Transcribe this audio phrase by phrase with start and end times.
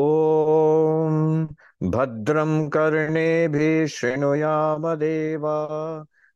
[0.00, 1.46] ॐ
[1.90, 5.68] भद्रं कर्णेभिः शृणुयाम देवा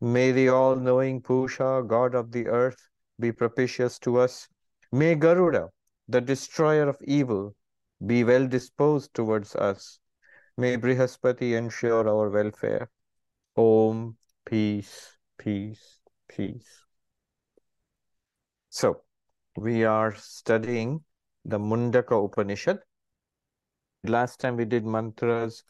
[0.00, 2.88] May the all-knowing Pusha, god of the earth,
[3.20, 4.48] be propitious to us.
[4.90, 5.68] May Garuda,
[6.08, 7.54] the destroyer of evil,
[8.04, 10.00] be well disposed towards us.
[10.58, 12.90] May Brihaspati ensure our welfare.
[13.56, 16.84] Om, peace, peace, peace.
[18.68, 19.02] So,
[19.56, 21.02] we are studying
[21.44, 22.78] the Mundaka Upanishad.
[24.04, 25.62] Last time we did mantras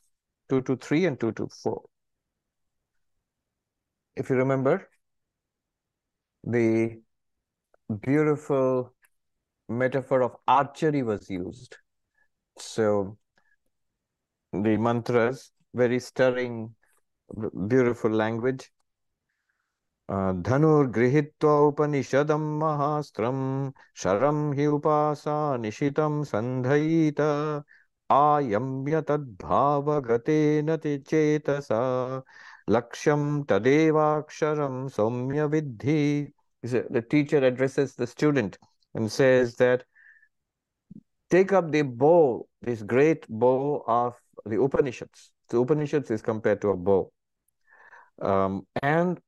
[0.48, 1.83] 2 to 3 and 2 to 4.
[4.16, 4.89] If you remember,
[6.44, 7.00] the
[8.00, 8.94] beautiful
[9.69, 11.77] metaphor of archery was used.
[12.58, 13.17] So
[14.52, 16.74] the mantras, very stirring,
[17.69, 18.70] beautiful language.
[20.11, 23.39] धनुर्गृहीत्वा उपनिषदं महास्त्रं
[24.03, 27.20] शरं हि उपासा निशितं सन्धयीत
[28.11, 31.83] आयम्य तद्भावगतेन चेतसा
[32.70, 36.33] लक्ष्यं तदेवाक्षरं सौम्य विद्धि
[36.63, 38.57] The teacher addresses the student
[38.95, 39.84] and says that
[41.29, 44.14] take up the bow, this great bow of
[44.46, 45.33] the Upanishads.
[45.48, 47.11] The Upanishads is compared to a bow.
[48.20, 49.19] Um, and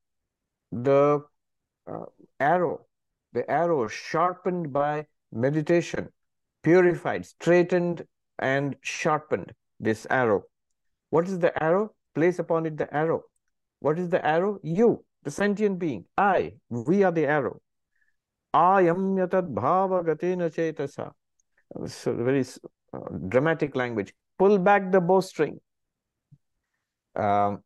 [0.82, 1.20] the
[1.86, 2.04] uh,
[2.40, 2.86] arrow,
[3.32, 6.08] the arrow sharpened by meditation,
[6.62, 8.04] purified, straightened,
[8.38, 10.42] and sharpened this arrow.
[11.10, 11.94] What is the arrow?
[12.14, 13.22] Place upon it the arrow.
[13.80, 14.58] What is the arrow?
[14.62, 16.04] You, the sentient being.
[16.16, 17.60] I, we are the arrow.
[18.54, 20.04] Bhava
[20.50, 21.12] chetasa.
[21.86, 22.44] So very
[22.92, 22.98] uh,
[23.28, 24.14] dramatic language.
[24.38, 25.60] Pull back the bowstring.
[27.16, 27.62] Um,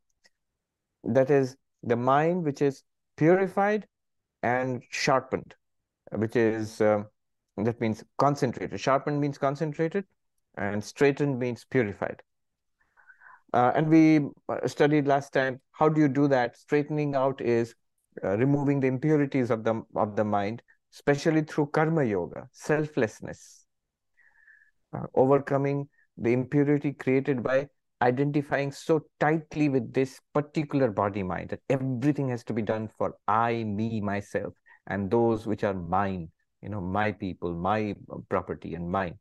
[1.03, 2.83] that is the mind which is
[3.19, 3.85] purified
[4.41, 5.53] and sharpened,
[6.13, 7.03] which is, uh,
[7.57, 8.79] that means concentrated.
[8.79, 10.05] Sharpened means concentrated
[10.57, 12.21] and straightened means purified.
[13.53, 16.55] Uh, and we uh, studied last time, how do you do that?
[16.55, 17.75] Straightening out is
[18.23, 20.61] uh, removing the impurities of the, of the mind,
[20.93, 23.65] especially through karma yoga, selflessness,
[24.93, 27.67] uh, overcoming the impurity created by
[28.01, 33.15] identifying so tightly with this particular body mind that everything has to be done for
[33.27, 34.53] I, me, myself,
[34.87, 36.29] and those which are mine,
[36.61, 37.95] you know, my people, my
[38.29, 39.19] property, and mine.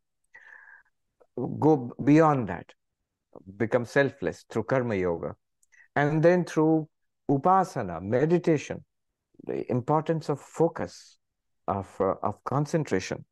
[1.58, 2.72] Go beyond that,
[3.56, 5.34] become selfless through karma yoga.
[5.96, 6.88] And then through
[7.30, 8.84] upasana, meditation,
[9.44, 11.18] the importance of focus,
[11.66, 13.24] of, uh, of concentration.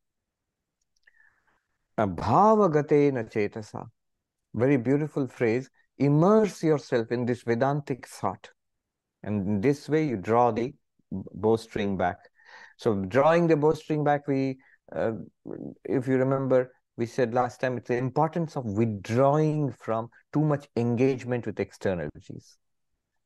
[1.97, 3.89] Bhavagatena chetasa
[4.57, 8.49] very beautiful phrase, immerse yourself in this Vedantic thought.
[9.23, 10.73] And this way, you draw the
[11.11, 12.17] bowstring back.
[12.77, 14.57] So drawing the bowstring back, we,
[14.95, 15.13] uh,
[15.85, 20.67] if you remember, we said last time, it's the importance of withdrawing from too much
[20.75, 22.57] engagement with externalities,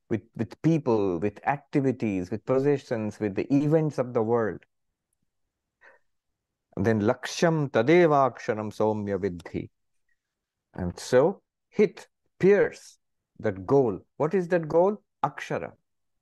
[0.09, 4.59] with, with people, with activities, with possessions, with the events of the world.
[6.75, 9.69] And then laksham tadevaksharam somya vidhi.
[10.73, 12.07] And so hit,
[12.39, 12.97] pierce
[13.39, 14.00] that goal.
[14.18, 15.01] What is that goal?
[15.23, 15.71] Akshara,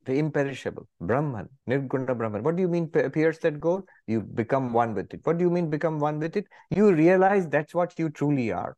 [0.06, 2.44] the imperishable, Brahman, Nirguna Brahman.
[2.44, 3.84] What do you mean pierce that goal?
[4.08, 5.22] You become one with it.
[5.24, 6.48] What do you mean become one with it?
[6.70, 8.76] You realize that's what you truly are.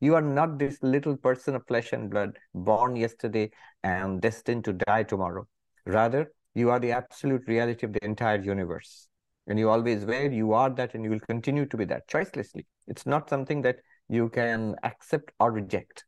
[0.00, 3.50] You are not this little person of flesh and blood, born yesterday
[3.82, 5.46] and destined to die tomorrow.
[5.86, 9.08] Rather, you are the absolute reality of the entire universe.
[9.46, 12.64] And you always were, you are that, and you will continue to be that choicelessly.
[12.86, 13.76] It's not something that
[14.08, 16.04] you can accept or reject.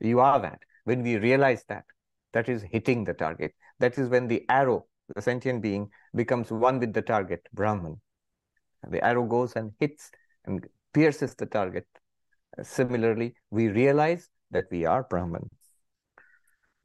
[0.00, 0.60] You are that.
[0.84, 1.84] When we realize that,
[2.32, 3.54] that is hitting the target.
[3.78, 8.00] That is when the arrow, the sentient being, becomes one with the target, Brahman.
[8.88, 10.10] The arrow goes and hits
[10.44, 11.86] and pierces the target.
[12.62, 15.48] Similarly, we realize that we are Brahman.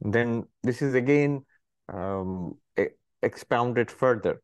[0.00, 1.44] Then this is again
[1.92, 2.54] um,
[3.22, 4.40] expounded further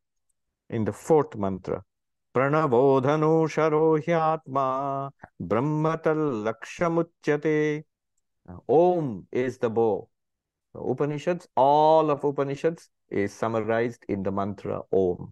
[0.69, 1.83] in the fourth mantra.
[2.35, 4.67] प्रणबोधनुशरो ह्यात्मा
[5.53, 7.57] ब्रह्मतल्लक्ष्यमुच्यते।
[8.71, 9.87] Om is the bow
[10.75, 12.77] Upanishad all of Upanishad
[13.23, 15.31] is summarise in the mantra Om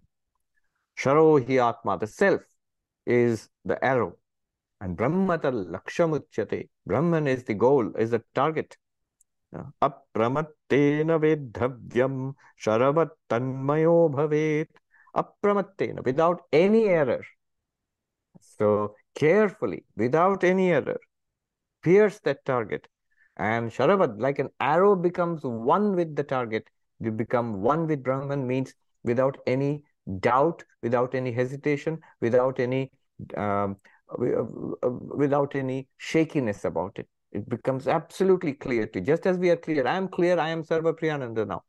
[0.97, 2.45] शरो ही आत्मा the self
[3.07, 4.07] is the arrow
[4.81, 8.75] and ब्रह्म ब्रह्मतल लक्ष्यमुच्यते Brahman is the goal is the target
[9.83, 12.33] अप्रमत्तेन वेद्धव्यम
[12.65, 14.77] शरवत तन्मयो भवेत्
[15.15, 17.23] Apramatena, without any error.
[18.39, 20.99] So carefully, without any error,
[21.83, 22.87] pierce that target.
[23.37, 26.67] And sharavat, like an arrow becomes one with the target.
[26.99, 28.73] You become one with Brahman means
[29.03, 29.83] without any
[30.19, 32.91] doubt, without any hesitation, without any
[33.35, 33.77] um,
[34.17, 37.07] without any shakiness about it.
[37.31, 39.05] It becomes absolutely clear to you.
[39.05, 41.63] Just as we are clear, I am clear, I am Sarvapriyananda now.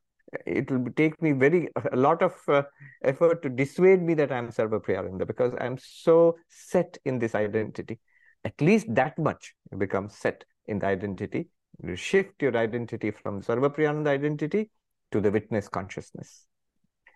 [0.47, 2.63] It will take me very a lot of uh,
[3.03, 7.35] effort to dissuade me that I am Sarvapriyananda because I am so set in this
[7.35, 8.01] identity.
[8.45, 11.49] At least that much becomes set in the identity.
[11.83, 14.71] You shift your identity from Sarvapriyananda identity
[15.13, 16.47] to the witness consciousness.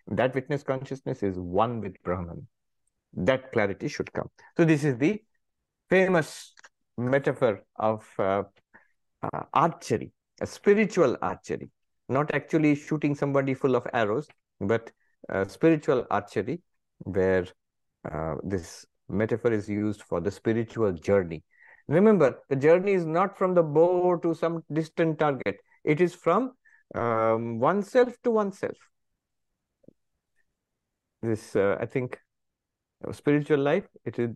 [0.09, 2.47] That witness consciousness is one with Brahman.
[3.15, 4.31] That clarity should come.
[4.57, 5.23] So this is the
[5.89, 6.55] famous
[6.97, 8.45] metaphor of uh,
[9.23, 11.71] uh, archery, a spiritual archery,
[12.09, 14.27] not actually shooting somebody full of arrows,
[14.61, 14.91] but
[15.29, 16.61] uh, spiritual archery,
[16.99, 17.47] where
[18.11, 21.43] uh, this metaphor is used for the spiritual journey.
[21.87, 25.57] Remember, the journey is not from the bow to some distant target.
[25.85, 26.53] It is from
[26.95, 28.77] um, oneself to oneself
[31.23, 32.19] this uh, i think
[33.13, 34.31] spiritual life it is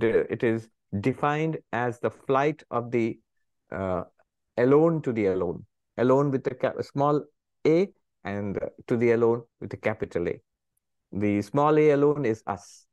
[0.00, 0.68] it is
[1.00, 3.18] defined as the flight of the
[3.72, 4.02] uh,
[4.56, 5.64] alone to the alone
[5.98, 7.24] alone with a small
[7.66, 7.88] a
[8.24, 10.40] and to the alone with a capital a
[11.12, 12.86] the small a alone is us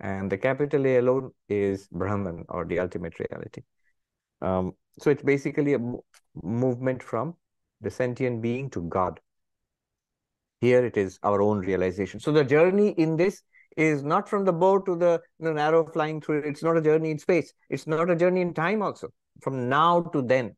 [0.00, 3.62] and the capital a alone is brahman or the ultimate reality
[4.40, 5.80] um, so it's basically a
[6.42, 7.34] movement from
[7.80, 9.20] the sentient being to god
[10.60, 12.20] here it is our own realization.
[12.20, 13.42] So the journey in this
[13.76, 16.46] is not from the bow to the you know, arrow flying through it.
[16.46, 17.52] It's not a journey in space.
[17.70, 19.08] It's not a journey in time also.
[19.40, 20.56] From now to then.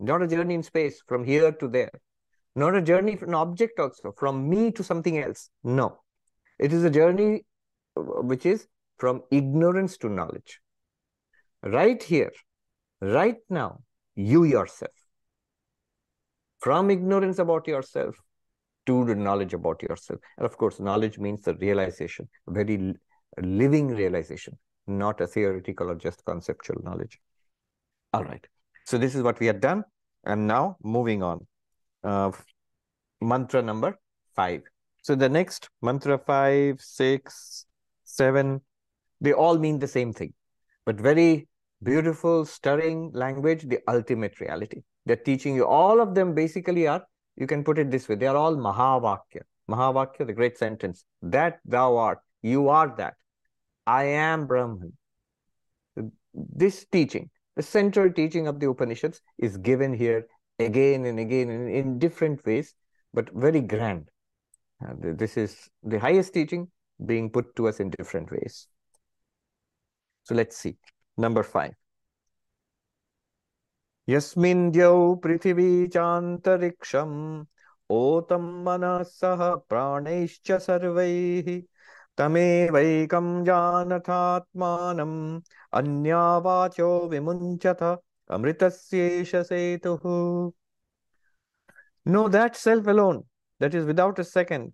[0.00, 1.92] Not a journey in space from here to there.
[2.56, 5.50] Not a journey from an object also, from me to something else.
[5.62, 6.00] No.
[6.58, 7.44] It is a journey
[7.96, 8.66] uh, which is
[8.98, 10.60] from ignorance to knowledge.
[11.62, 12.32] Right here,
[13.00, 13.82] right now,
[14.14, 14.92] you yourself.
[16.60, 18.16] From ignorance about yourself
[18.86, 20.20] to the knowledge about yourself.
[20.38, 22.94] And of course, knowledge means the realization, very
[23.40, 27.20] living realization, not a theoretical or just conceptual knowledge.
[28.12, 28.46] All right.
[28.90, 29.84] So this is what we have done.
[30.24, 31.46] And now moving on.
[32.02, 32.32] Uh,
[33.20, 33.96] mantra number
[34.34, 34.62] five.
[35.02, 37.66] So the next mantra five, six,
[38.02, 38.60] seven,
[39.20, 40.32] they all mean the same thing,
[40.84, 41.46] but very
[41.82, 44.82] beautiful, stirring language, the ultimate reality.
[45.06, 48.16] They're teaching you, all of them basically are you can put it this way.
[48.16, 49.42] They are all Mahavakya.
[49.70, 51.04] Mahavakya, the great sentence.
[51.22, 52.18] That thou art.
[52.42, 53.14] You are that.
[53.86, 54.92] I am Brahman.
[56.34, 60.27] This teaching, the central teaching of the Upanishads is given here
[60.59, 62.75] again and again in, in different ways,
[63.13, 64.09] but very grand.
[64.85, 66.67] Uh, this is the highest teaching
[67.05, 68.67] being put to us in different ways.
[70.23, 70.77] So let's see.
[71.17, 71.73] Number five.
[74.09, 77.45] यस्मिन् द्यौ पृथिवी चान्तरिक्षम्
[77.91, 81.47] ओतं मनः सह प्राणैश्च सर्वैः
[82.17, 85.17] तमेवैकं जानथात्मानम्
[85.79, 87.83] अन्या वाचो विमुञ्चत
[88.37, 90.05] अमृतस्येष सेतुः
[92.07, 93.23] Know that self alone,
[93.59, 94.73] that is without a second.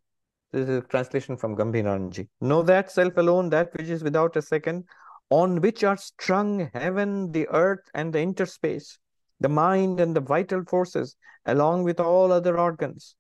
[0.52, 2.28] This is a translation from Gambhiranji.
[2.42, 4.84] Know that self alone, that which is without a second,
[5.30, 9.00] on which are strung heaven, the earth, and the interspace
[9.42, 11.16] the mind and the vital forces
[11.46, 13.16] along with all other organs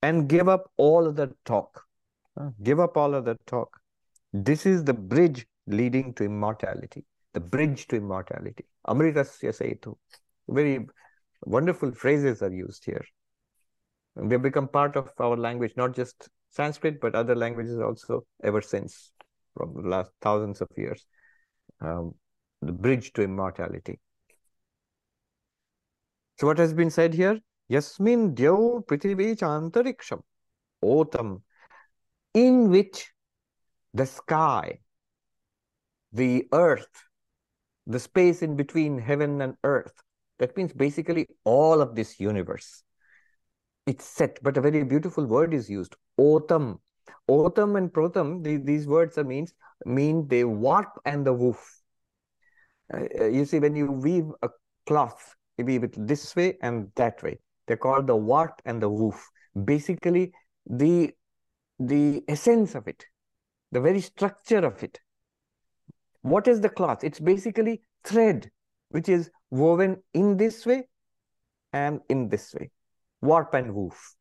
[0.00, 1.84] and give up all other talk.
[2.63, 3.69] Give up all other talk.
[4.33, 8.65] This is the bridge leading to immortality, the bridge to immortality.
[8.87, 9.95] Amritasya Setu.
[10.47, 10.85] Very
[11.45, 13.05] wonderful phrases are used here.
[14.15, 18.61] And they become part of our language, not just Sanskrit, but other languages also ever
[18.61, 19.11] since,
[19.55, 21.05] from the last thousands of years.
[21.81, 22.15] Um,
[22.61, 23.99] the bridge to immortality.
[26.39, 27.39] So what has been said here?
[27.67, 30.21] Yasmin Dyav Prithivi Chantariksham.
[30.83, 31.41] Otam.
[32.37, 33.11] In which
[33.95, 34.77] the sky,
[36.13, 37.01] the earth,
[37.87, 40.03] the space in between heaven and earth.
[40.37, 42.83] That means basically all of this universe.
[43.87, 46.77] It's set, but a very beautiful word is used, otam.
[47.27, 49.51] Otam and protam, the, these words are means
[49.85, 51.81] mean the warp and the woof.
[52.93, 54.49] Uh, uh, you see, when you weave a
[54.85, 57.39] cloth, you weave it this way and that way.
[57.65, 59.27] They're called the warp and the woof.
[59.65, 60.33] Basically,
[60.67, 61.15] the
[61.79, 63.05] the essence of it,
[63.71, 64.99] the very structure of it.
[66.21, 67.03] What is the cloth?
[67.03, 68.51] It's basically thread,
[68.89, 70.87] which is woven in this way
[71.73, 72.71] and in this way,
[73.21, 74.15] warp and woof.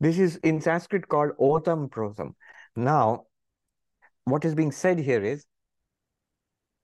[0.00, 2.34] This is in Sanskrit called Otam Protam.
[2.76, 3.24] Now,
[4.24, 5.46] what is being said here is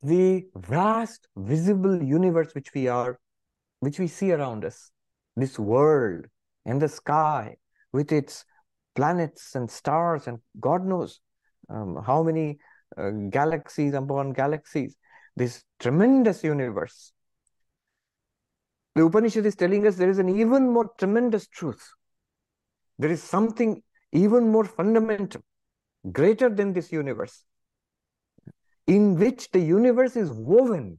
[0.02, 3.20] the vast visible universe which we are,
[3.80, 4.90] which we see around us,
[5.36, 6.26] this world
[6.64, 7.56] and the sky
[7.92, 8.44] with its
[8.94, 11.20] planets and stars and God knows
[11.68, 12.58] um, how many
[12.96, 14.96] uh, galaxies upon galaxies,
[15.36, 17.12] this tremendous universe.
[18.94, 21.92] The Upanishad is telling us there is an even more tremendous truth.
[22.98, 23.82] There is something
[24.12, 25.40] even more fundamental,
[26.12, 27.44] greater than this universe,
[28.86, 30.98] in which the universe is woven.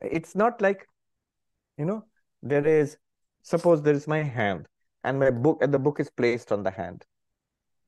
[0.00, 0.86] It's not like,
[1.76, 2.04] you know,
[2.42, 2.96] there is,
[3.42, 4.68] suppose there is my hand
[5.04, 7.04] and my book and the book is placed on the hand.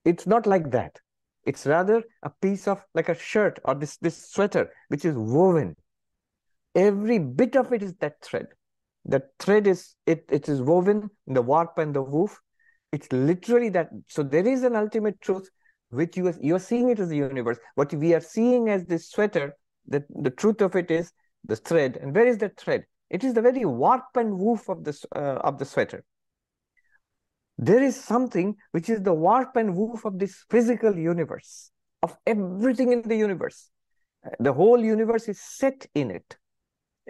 [0.04, 1.00] It's not like that.
[1.44, 5.76] It's rather a piece of like a shirt or this this sweater which is woven.
[6.74, 8.46] Every bit of it is that thread.
[9.04, 12.38] The thread is it it is woven in the warp and the woof.
[12.92, 15.48] It's literally that so there is an ultimate truth
[15.90, 17.58] which you are, you are seeing it as the universe.
[17.76, 19.56] What we are seeing as this sweater
[19.88, 21.12] that the truth of it is
[21.44, 21.96] the thread.
[21.96, 22.84] And where is that thread?
[23.08, 26.04] It is the very warp and woof of this uh, of the sweater
[27.58, 31.70] there is something which is the warp and woof of this physical universe,
[32.02, 33.70] of everything in the universe.
[34.24, 36.36] Uh, the whole universe is set in it.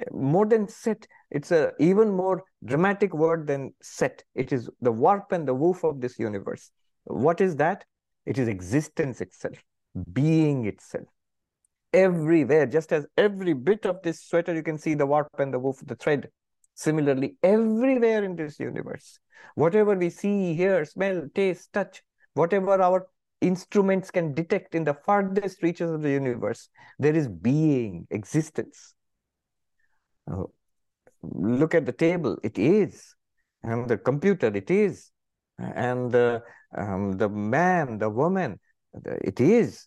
[0.01, 4.23] Uh, more than set, it's a even more dramatic word than set.
[4.35, 6.71] It is the warp and the woof of this universe.
[7.05, 7.85] What is that?
[8.25, 9.63] It is existence itself,
[10.13, 11.07] being itself.
[11.93, 15.59] Everywhere, just as every bit of this sweater, you can see the warp and the
[15.59, 16.29] woof, the thread.
[16.77, 19.19] Similarly, everywhere in this universe,
[19.55, 22.03] Whatever we see, hear, smell, taste, touch,
[22.35, 23.07] whatever our
[23.41, 26.69] instruments can detect in the farthest reaches of the universe,
[26.99, 28.95] there is being, existence.
[31.23, 33.15] Look at the table, it is.
[33.63, 35.11] And the computer, it is.
[35.59, 36.43] And the,
[36.77, 38.61] um, the man, the woman,
[39.05, 39.87] it is.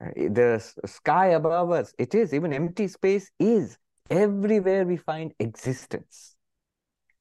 [0.00, 2.34] The sky above us, it is.
[2.34, 3.78] Even empty space is.
[4.10, 6.34] Everywhere we find existence.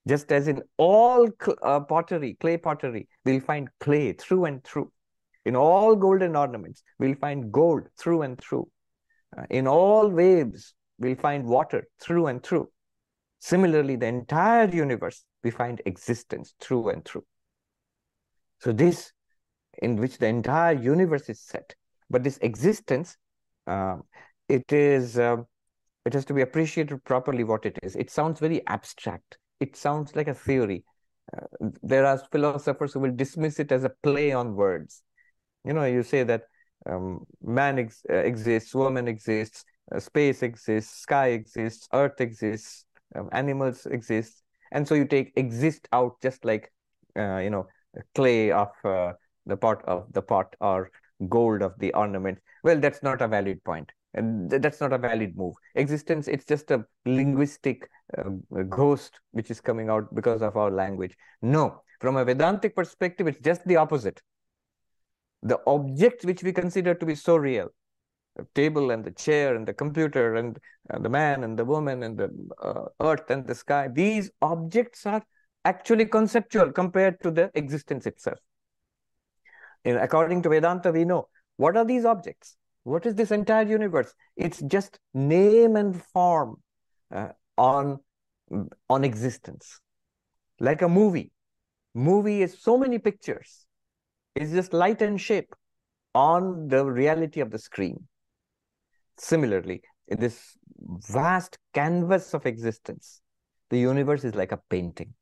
[0.08, 1.28] Just as in all
[1.62, 4.92] uh, pottery, clay pottery, we'll find clay through and through.
[5.46, 8.70] In all golden ornaments, we'll find gold through and through.
[9.38, 12.70] Uh, in all waves, we'll find water through and through.
[13.40, 17.26] Similarly, the entire universe, we find existence through and through.
[18.60, 19.12] So this,
[19.82, 21.76] in which the entire universe is set,
[22.10, 23.18] but this existence,
[23.68, 23.98] uh,
[24.50, 25.38] it is, uh,
[26.08, 27.96] it has to be appreciated properly what it is.
[27.96, 30.84] It sounds very abstract it sounds like a theory.
[31.36, 31.46] Uh,
[31.84, 35.04] there are philosophers who will dismiss it as a play on words.
[35.66, 36.44] You know, you say that
[36.86, 42.86] um, man ex uh, exists, woman exists, uh, space exists, sky exists, earth exists,
[43.16, 46.72] um, animals exist, and so you take exist out just like
[47.18, 47.68] uh, you know
[48.16, 49.14] clay of uh,
[49.46, 50.92] the pot of the pot or
[51.28, 52.38] gold of the ornament.
[52.64, 53.92] Well, that's not a valid point.
[54.14, 55.56] And that's not a valid move.
[55.76, 58.30] Existence, it's just a linguistic uh,
[58.70, 61.16] ghost which is coming out because of our language.
[61.42, 64.22] No, from a Vedantic perspective, it's just the opposite.
[65.44, 67.70] The objects which we consider to be so real,
[68.36, 70.58] the table and the chair and the computer and,
[70.90, 72.30] and the man and the woman and the
[72.62, 75.22] uh, earth and the sky, these objects are
[75.66, 78.40] actually conceptual compared to the existence itself.
[79.84, 82.56] In, according to Vedanta, we know what are these objects?
[82.88, 84.14] What is this entire universe?
[84.38, 86.62] It's just name and form
[87.14, 88.00] uh, on,
[88.90, 89.82] on existence.
[90.62, 91.34] Like a movie.
[91.94, 93.66] Movie is so many pictures.
[94.36, 95.54] It's just light and shape
[96.16, 98.08] on the reality of the screen.
[99.18, 100.58] Similarly, in this
[101.10, 103.22] vast canvas of existence,
[103.70, 105.14] the universe is like a painting.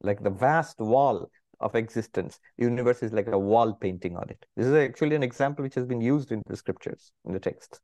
[0.00, 1.28] Like the vast wall
[1.60, 2.38] of existence.
[2.58, 4.44] The universe is like a wall painting on it.
[4.56, 7.80] This is actually an example which has been used in the scriptures, in the text.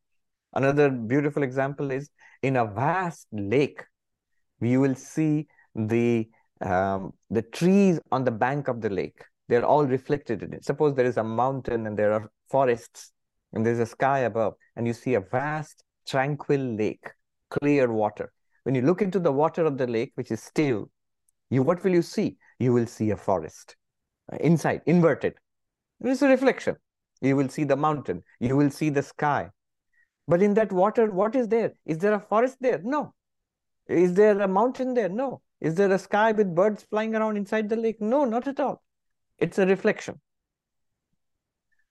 [0.54, 2.10] Another beautiful example is
[2.42, 3.82] in a vast lake,
[4.60, 6.28] we will see the
[6.60, 9.24] um, the trees on the bank of the lake.
[9.48, 10.64] They're all reflected in it.
[10.64, 13.12] Suppose there is a mountain and there are forests
[13.52, 17.10] and there's a sky above, and you see a vast tranquil lake,
[17.50, 18.32] clear water.
[18.62, 20.90] When you look into the water of the lake, which is still,
[21.50, 22.36] you what will you see?
[22.62, 23.74] You will see a forest.
[24.38, 25.34] Inside, inverted.
[26.00, 26.76] It is a reflection.
[27.20, 28.22] You will see the mountain.
[28.38, 29.50] You will see the sky.
[30.28, 31.72] But in that water, what is there?
[31.84, 32.80] Is there a forest there?
[32.84, 33.14] No.
[33.88, 35.08] Is there a mountain there?
[35.08, 35.42] No.
[35.60, 38.00] Is there a sky with birds flying around inside the lake?
[38.00, 38.80] No, not at all.
[39.38, 40.20] It's a reflection.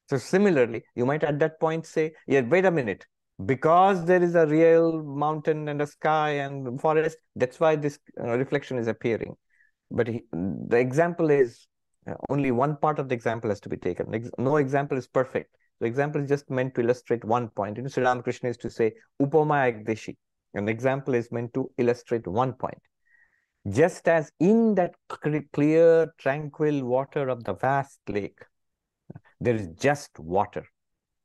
[0.10, 3.06] So similarly, you might at that point say, yeah, wait a minute.
[3.46, 8.38] Because there is a real mountain and a sky and forest, that's why this uh,
[8.38, 9.36] reflection is appearing.
[9.91, 11.67] But he, the example is
[12.07, 14.31] uh, only one part of the example has to be taken.
[14.38, 15.55] No example is perfect.
[15.79, 17.77] The example is just meant to illustrate one point.
[17.77, 20.15] You know, Sri Ramakrishna is to say, Upama Ekdeshi.
[20.53, 22.77] An example is meant to illustrate one point.
[23.69, 24.93] Just as in that
[25.53, 28.39] clear, tranquil water of the vast lake,
[29.39, 30.65] there is just water,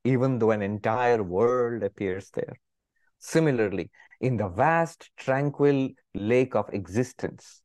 [0.04, 2.58] even though an entire world appears there.
[3.18, 7.62] Similarly, in the vast, tranquil lake of existence,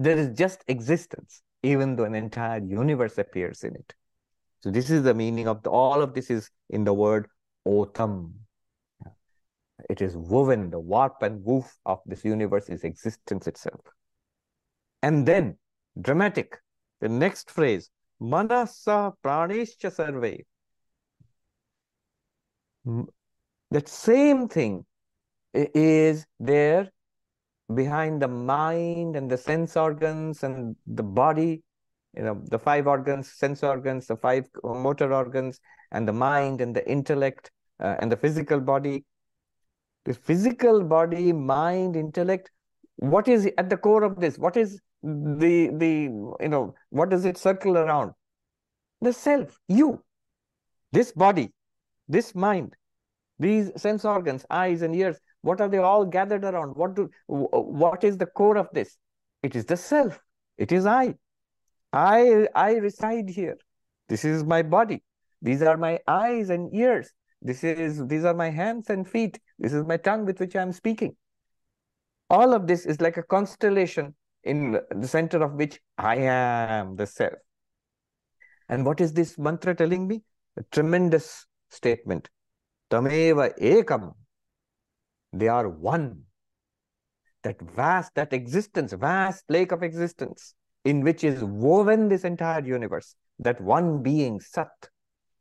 [0.00, 3.94] there is just existence, even though an entire universe appears in it.
[4.62, 7.28] So this is the meaning of the, all of this is in the word
[7.68, 8.32] otam.
[9.90, 13.80] It is woven, the warp and woof of this universe is existence itself.
[15.02, 15.58] And then,
[16.00, 16.58] dramatic,
[17.02, 20.44] the next phrase, manasa praneshcha sarve.
[23.70, 24.86] That same thing
[25.52, 26.90] is there
[27.74, 31.62] behind the mind and the sense organs and the body,
[32.16, 35.60] you know, the five organs, sense organs, the five motor organs,
[35.92, 37.50] and the mind and the intellect
[37.80, 39.04] uh, and the physical body.
[40.04, 42.50] The physical body, mind, intellect,
[42.96, 44.38] what is at the core of this?
[44.38, 45.92] What is the, the
[46.40, 48.12] you know, what does it circle around?
[49.00, 50.02] The self, you,
[50.92, 51.52] this body,
[52.08, 52.74] this mind,
[53.38, 56.76] these sense organs, eyes and ears, what are they all gathered around?
[56.76, 58.96] What do what is the core of this?
[59.42, 60.20] It is the self.
[60.58, 61.14] It is I.
[61.92, 63.56] I I reside here.
[64.08, 65.02] This is my body.
[65.42, 67.10] These are my eyes and ears.
[67.40, 69.40] This is these are my hands and feet.
[69.58, 71.16] This is my tongue with which I am speaking.
[72.28, 77.06] All of this is like a constellation in the center of which I am the
[77.06, 77.34] self.
[78.68, 80.22] And what is this mantra telling me?
[80.56, 82.28] A tremendous statement.
[82.90, 84.12] Tameva ekam
[85.32, 86.22] they are one.
[87.42, 93.14] That vast, that existence, vast lake of existence in which is woven this entire universe,
[93.38, 94.68] that one being, Sat.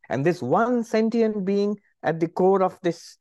[0.10, 3.18] And this one sentient being at the core of this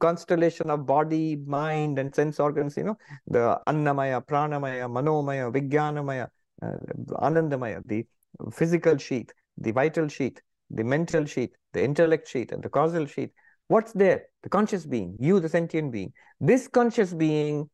[0.00, 6.28] constellation of body, mind, and sense organs, you know, the Annamaya, Pranamaya, Manomaya, Vijnanamaya,
[6.62, 8.04] uh, Anandamaya, the
[8.52, 10.38] physical sheath, the vital sheath,
[10.70, 13.30] the mental sheath, the intellect sheath, and the causal sheath,
[13.68, 14.24] What's there?
[14.42, 16.12] The conscious being, you, the sentient being.
[16.40, 17.68] This conscious being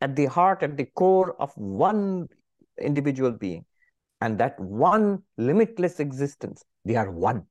[0.00, 2.28] at the heart, at the core of one
[2.80, 3.64] individual being.
[4.20, 7.46] And that one limitless existence, they are one.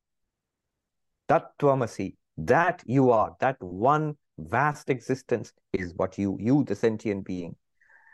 [1.28, 7.56] Tattvamasi, that you are, that one vast existence is what you, you, the sentient being.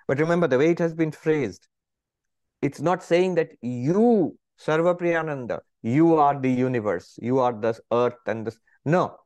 [0.07, 1.67] But remember, the way it has been phrased,
[2.61, 8.15] it's not saying that you, Sarva Sarvapriyananda, you are the universe, you are the earth
[8.25, 8.55] and the.
[8.85, 9.17] No,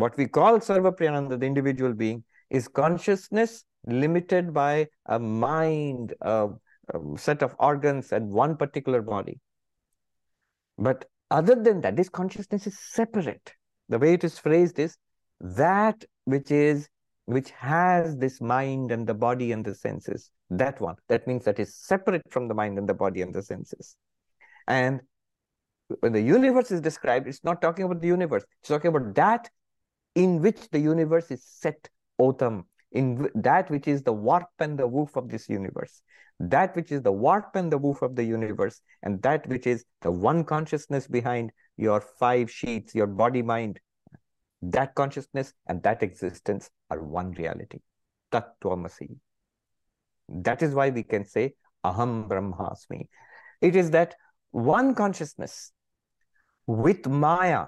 [0.00, 6.48] what we call Sarvapriyananda, the individual being, is consciousness limited by a mind, a,
[6.92, 9.38] a set of organs and one particular body.
[10.78, 13.54] But other than that, this consciousness is separate.
[13.88, 14.96] The way it is phrased is
[15.40, 16.88] that which is
[17.26, 20.30] which has this mind and the body and the senses.
[20.50, 20.96] That one.
[21.08, 23.94] That means that is separate from the mind and the body and the senses.
[24.66, 25.00] And
[26.00, 28.44] when the universe is described, it's not talking about the universe.
[28.60, 29.48] It's talking about that
[30.14, 31.88] in which the universe is set
[32.20, 36.02] otam, in that which is the warp and the woof of this universe,
[36.40, 39.84] that which is the warp and the woof of the universe, and that which is
[40.02, 43.80] the one consciousness behind your five sheaths, your body mind,
[44.62, 47.78] that consciousness and that existence are one reality.
[48.32, 49.16] Tattvamasi.
[50.28, 53.08] That is why we can say Aham Brahmasmi.
[53.60, 54.14] It is that
[54.50, 55.72] one consciousness
[56.66, 57.66] with Maya,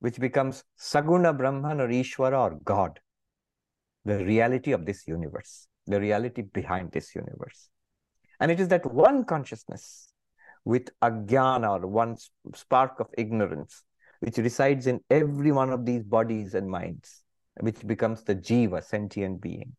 [0.00, 3.00] which becomes Saguna Brahman or Ishvara or God,
[4.04, 7.68] the reality of this universe, the reality behind this universe.
[8.40, 10.08] And it is that one consciousness
[10.64, 12.16] with ajnana or one
[12.54, 13.84] spark of ignorance,
[14.20, 17.22] which resides in every one of these bodies and minds,
[17.60, 19.74] which becomes the jiva, sentient being.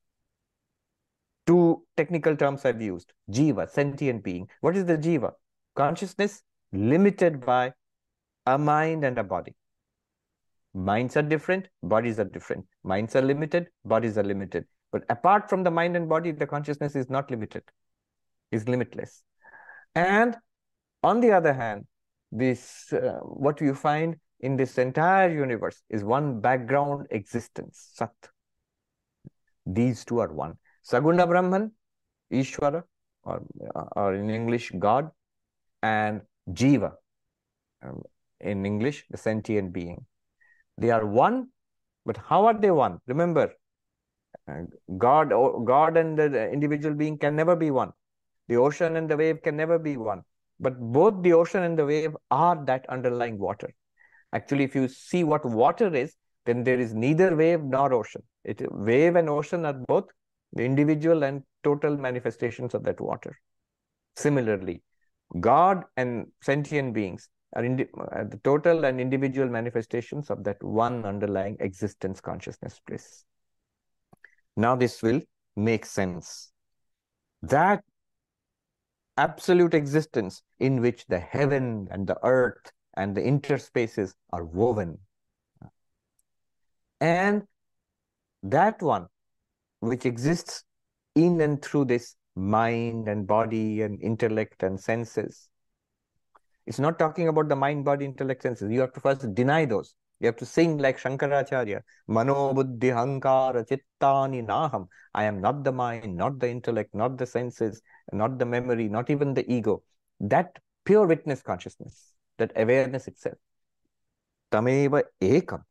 [1.45, 4.47] Two technical terms I've used jiva, sentient being.
[4.61, 5.33] What is the jiva?
[5.75, 6.41] Consciousness
[6.73, 7.73] limited by
[8.45, 9.55] a mind and a body
[10.77, 12.63] Minds are different, bodies are different.
[12.83, 14.65] Minds are limited, bodies are limited.
[14.91, 17.63] But apart from the mind and body, the consciousness is not limited,
[18.51, 19.23] is limitless.
[19.95, 20.37] And
[21.01, 21.87] on the other hand,
[22.31, 28.13] this uh, what you find in this entire universe is one background existence, Sat.
[29.65, 30.59] These two are one.
[30.87, 31.71] Saguna Brahman,
[32.31, 32.83] Ishvara,
[33.23, 33.41] or,
[33.95, 35.09] or in English, God,
[35.81, 36.93] and Jiva,
[37.81, 38.03] um,
[38.39, 40.05] in English, the sentient being.
[40.77, 41.47] They are one,
[42.05, 42.99] but how are they one?
[43.07, 43.51] Remember,
[44.47, 44.61] uh,
[44.97, 45.29] God,
[45.65, 47.91] God and the individual being can never be one.
[48.47, 50.21] The ocean and the wave can never be one.
[50.59, 53.73] But both the ocean and the wave are that underlying water.
[54.33, 58.23] Actually, if you see what water is, then there is neither wave nor ocean.
[58.43, 60.05] It, wave and ocean are both
[60.53, 63.37] the individual and total manifestations of that water.
[64.15, 64.81] Similarly,
[65.39, 71.57] God and sentient beings are uh, the total and individual manifestations of that one underlying
[71.59, 73.23] existence consciousness bliss.
[74.55, 75.21] Now this will
[75.55, 76.51] make sense.
[77.41, 77.83] That
[79.17, 84.97] absolute existence in which the heaven and the earth and the interspaces are woven.
[86.99, 87.43] And
[88.43, 89.07] that one
[89.79, 90.63] which exists
[91.15, 95.49] in and through this mind and body and intellect and senses.
[96.67, 98.69] It's not talking about the mind, body, intellect, senses.
[98.69, 99.95] You have to first deny those.
[100.19, 104.87] You have to sing like Shankaracharya, Mano buddhi hankara chittani naham.
[105.13, 109.09] I am not the mind, not the intellect, not the senses, not the memory, not
[109.09, 109.81] even the ego.
[110.19, 113.37] That pure witness consciousness, that awareness itself.
[114.51, 115.63] Tameva ekam.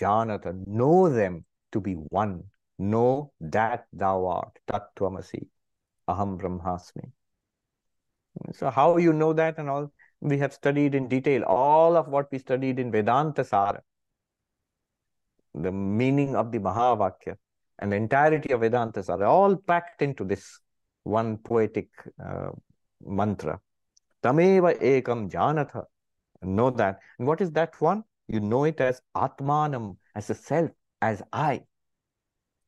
[0.00, 2.42] Janata, know them to be one.
[2.78, 4.58] Know that thou art.
[4.68, 5.46] Tattvamasi.
[6.08, 7.12] Aham Brahmasmi.
[8.54, 9.92] So how you know that and all?
[10.20, 13.82] We have studied in detail all of what we studied in Vedanta Sara.
[15.54, 17.36] The meaning of the Mahavakya
[17.78, 20.60] and the entirety of Vedanta Sara, all packed into this
[21.04, 21.88] one poetic
[22.24, 22.50] uh,
[23.04, 23.60] mantra.
[24.22, 25.84] Tameva ekam janatha.
[26.42, 27.00] Know that.
[27.18, 28.04] And what is that one?
[28.28, 31.62] You know it as Atmanam, as a self, as I.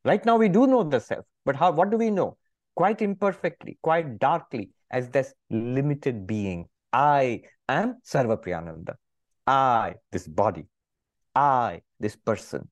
[0.05, 1.71] Right now we do know the self, but how?
[1.73, 2.39] what do we know?
[2.75, 6.67] Quite imperfectly, quite darkly, as this limited being.
[6.93, 8.95] I am Sarvapriyananda.
[9.47, 10.67] I, this body.
[11.35, 12.69] I, this person.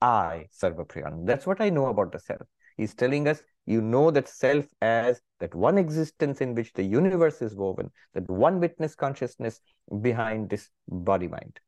[0.00, 1.26] I, Sarvapriyananda.
[1.26, 2.42] That's what I know about the self.
[2.76, 7.40] He's telling us you know that self as that one existence in which the universe
[7.40, 9.60] is woven, that one witness consciousness
[10.00, 11.60] behind this body mind,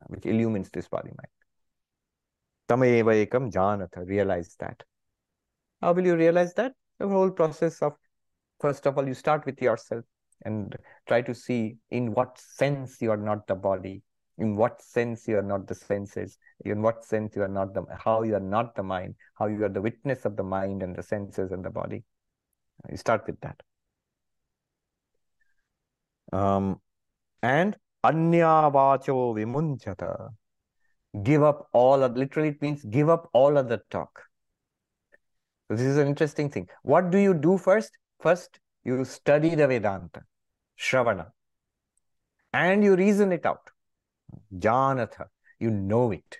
[0.00, 1.28] uh, which illumines this body mind.
[2.68, 4.82] Tameva ekam janatha, realize that.
[5.82, 6.72] How will you realize that?
[6.98, 7.92] The whole process of,
[8.60, 10.04] first of all, you start with yourself
[10.44, 10.76] and
[11.06, 14.02] try to see in what sense you are not the body,
[14.38, 17.84] in what sense you are not the senses, in what sense you are not the,
[17.98, 20.94] how you are not the mind, how you are the witness of the mind and
[20.96, 22.02] the senses and the body.
[22.90, 23.60] You start with that.
[26.32, 26.80] Um,
[27.42, 30.30] and anyavacho vimunchata.
[31.22, 34.22] Give up all, of, literally it means give up all other talk.
[35.70, 36.68] This is an interesting thing.
[36.82, 37.96] What do you do first?
[38.20, 40.22] First, you study the Vedanta,
[40.78, 41.30] Shravana,
[42.52, 43.70] and you reason it out.
[44.56, 45.26] Janatha,
[45.58, 46.38] you know it.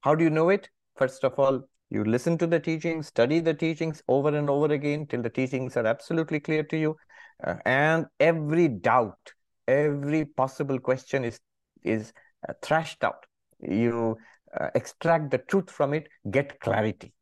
[0.00, 0.68] How do you know it?
[0.96, 5.06] First of all, you listen to the teachings, study the teachings over and over again
[5.06, 6.96] till the teachings are absolutely clear to you.
[7.44, 9.32] Uh, and every doubt,
[9.68, 11.38] every possible question is,
[11.84, 12.12] is
[12.48, 13.26] uh, thrashed out.
[13.60, 14.16] You
[14.58, 17.12] uh, extract the truth from it, get clarity.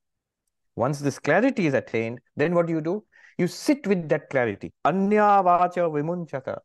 [0.76, 3.04] Once this clarity is attained, then what do you do?
[3.38, 4.72] You sit with that clarity.
[4.84, 6.58] Anya vacha vimunchata.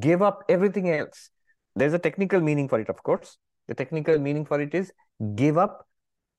[0.00, 1.30] Give up everything else.
[1.76, 3.38] There's a technical meaning for it, of course.
[3.68, 4.92] The technical meaning for it is
[5.36, 5.86] give up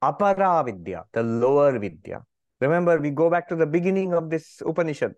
[0.03, 2.23] apara vidya, the lower vidya.
[2.59, 5.13] Remember, we go back to the beginning of this Upanishad.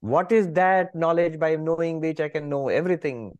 [0.00, 3.38] What is that knowledge by knowing which I can know everything?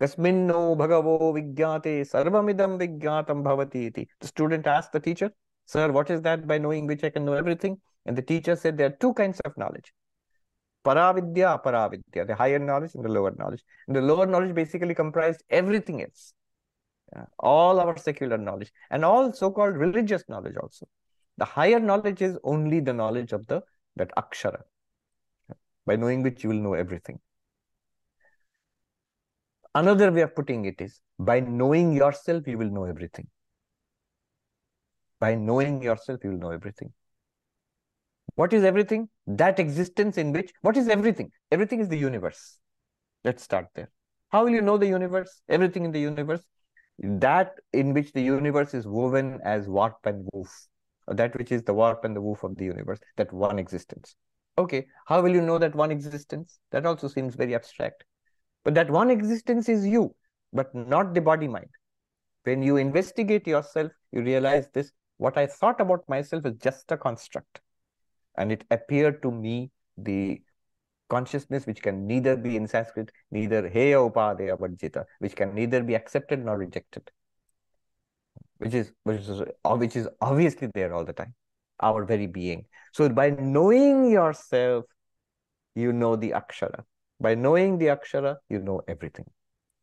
[0.00, 4.08] Kasminno bhagavo vigyate sarvamidam vigyatam bhavati iti.
[4.20, 5.30] The student asked the teacher,
[5.66, 7.78] Sir, what is that by knowing which I can know everything?
[8.10, 9.92] And the teacher said there are two kinds of knowledge.
[10.84, 13.62] Paravidya, aparavidya, the higher knowledge and the lower knowledge.
[13.86, 16.34] And the lower knowledge basically comprised everything else.
[17.38, 20.88] All our secular knowledge and all so-called religious knowledge also.
[21.36, 23.62] The higher knowledge is only the knowledge of the
[23.94, 24.62] that akshara,
[25.86, 27.20] by knowing which you will know everything.
[29.72, 33.28] Another way of putting it is by knowing yourself, you will know everything.
[35.20, 36.92] By knowing yourself, you will know everything.
[38.40, 39.08] What is everything?
[39.26, 41.30] That existence in which, what is everything?
[41.50, 42.58] Everything is the universe.
[43.22, 43.90] Let's start there.
[44.30, 45.42] How will you know the universe?
[45.48, 46.46] Everything in the universe?
[47.02, 50.50] that in which the universe is woven as warp and woof,
[51.08, 54.14] uh, that which is the warp and the woof of the universe, that one existence.
[54.58, 56.58] Okay, how will you know that one existence?
[56.72, 58.04] That also seems very abstract.
[58.64, 60.14] But that one existence is you,
[60.52, 61.70] but not the body mind.
[62.44, 66.96] When you investigate yourself, you realize this what I thought about myself is just a
[66.98, 67.60] construct.
[68.36, 70.42] And it appeared to me the
[71.08, 75.94] consciousness which can neither be in Sanskrit, neither heya upadeya vajjita, which can neither be
[75.94, 77.10] accepted nor rejected.
[78.58, 81.34] Which is, which is uh, which is obviously there all the time,
[81.80, 82.66] our very being.
[82.92, 84.84] So by knowing yourself,
[85.74, 86.84] you know the akshara.
[87.20, 89.26] By knowing the akshara, you know everything.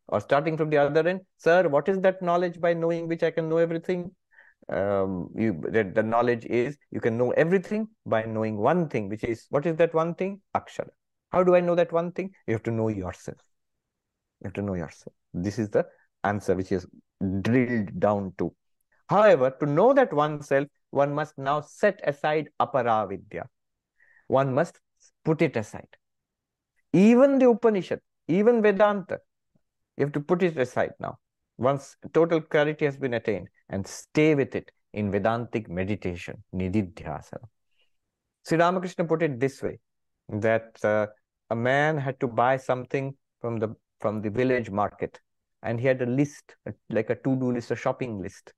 [0.08, 3.32] Or starting from the other end, sir, what is that knowledge by knowing which I
[3.32, 4.12] can know everything?
[4.70, 9.24] Um, you that the knowledge is you can know everything by knowing one thing, which
[9.24, 10.42] is what is that one thing?
[10.56, 10.90] Akshara.
[11.32, 12.32] How do I know that one thing?
[12.48, 13.38] You have to know yourself.
[14.42, 15.14] You have to know yourself.
[15.34, 15.86] This is the
[16.24, 16.86] answer which is
[17.42, 18.54] drilled down to.
[19.10, 23.46] However, to know that oneself, one must now set aside aparavidya.
[24.28, 24.80] One must
[25.24, 25.88] put it aside.
[26.94, 29.20] Even the Upanishad, even Vedanta,
[29.98, 31.18] you have to put it aside now.
[31.58, 37.48] Once total clarity has been attained and stay with it in Vedantic meditation, Nididhyasana.
[38.48, 39.80] Sri Ramakrishna put it this way
[40.30, 41.08] that uh,
[41.50, 45.20] a man had to buy something from the from the village market
[45.64, 46.56] and he had a list
[46.90, 48.54] like a to-do list a shopping list.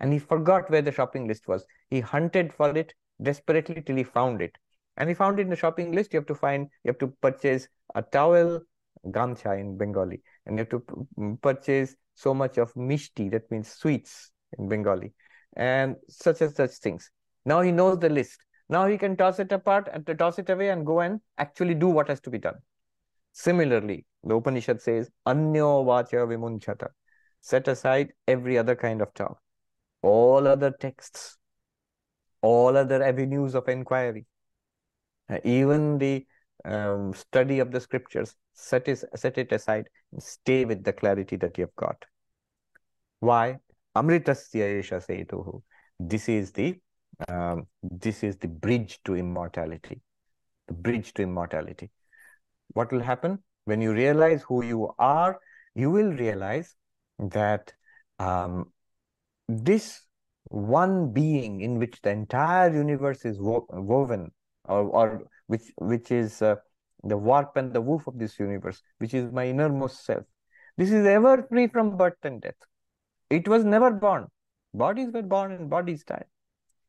[0.00, 1.64] And he forgot where the shopping list was.
[1.90, 4.52] He hunted for it desperately till he found it.
[4.96, 6.12] And he found it in the shopping list.
[6.12, 8.60] You have to find you have to purchase a towel
[9.06, 14.30] gamcha in bengali and you have to purchase so much of mishti that means sweets
[14.58, 15.12] in bengali
[15.56, 17.10] and such and such things.
[17.44, 18.40] Now he knows the list.
[18.68, 21.88] Now he can toss it apart and toss it away and go and actually do
[21.88, 22.56] what has to be done.
[23.32, 26.88] Similarly, the Upanishad says, Anyo vacha vimunchata.
[27.40, 29.38] Set aside every other kind of talk,
[30.02, 31.36] all other texts,
[32.40, 34.24] all other avenues of inquiry,
[35.44, 36.26] even the
[36.64, 41.36] um, study of the scriptures, set, is, set it aside and stay with the clarity
[41.36, 42.04] that you have got.
[43.20, 43.58] Why?
[43.96, 45.62] Amritasya esha setuhu.
[45.98, 46.78] This is the
[47.28, 50.00] um, this is the bridge to immortality.
[50.66, 51.90] The bridge to immortality.
[52.68, 55.38] What will happen when you realize who you are?
[55.74, 56.74] You will realize
[57.18, 57.72] that
[58.18, 58.72] um,
[59.48, 60.00] this
[60.44, 64.32] one being in which the entire universe is wo woven,
[64.64, 66.56] or, or which which is uh,
[67.02, 70.24] the warp and the woof of this universe, which is my innermost self.
[70.76, 72.54] This is ever free from birth and death.
[73.30, 74.26] It was never born.
[74.72, 76.26] Bodies were born and bodies died.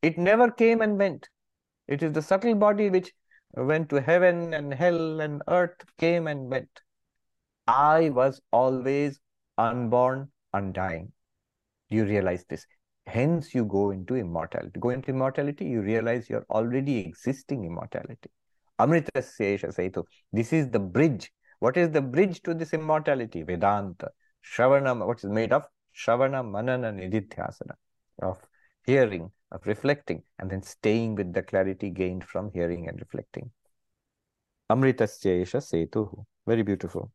[0.02, 1.30] It never came and went.
[1.88, 3.14] It is the subtle body which
[3.54, 6.82] went to heaven and hell and earth came and went.
[7.68, 9.20] I was always
[9.58, 11.12] unborn, undying.
[11.90, 12.66] Do you realize this?
[13.06, 14.80] Hence, you go into immortality.
[14.80, 18.32] Go into immortality, you realize you're already existing immortality.
[18.80, 20.04] Amritasya Setu.
[20.32, 21.32] This is the bridge.
[21.60, 23.44] What is the bridge to this immortality?
[23.44, 24.10] Vedanta.
[24.44, 25.66] Shravana, what is made of?
[25.96, 27.76] Shravana, Manana, Nididhyasana.
[28.22, 28.46] Of
[28.86, 33.52] hearing, of reflecting, and then staying with the clarity gained from hearing and reflecting.
[34.70, 36.26] Amritasya Setu.
[36.46, 37.12] Very beautiful.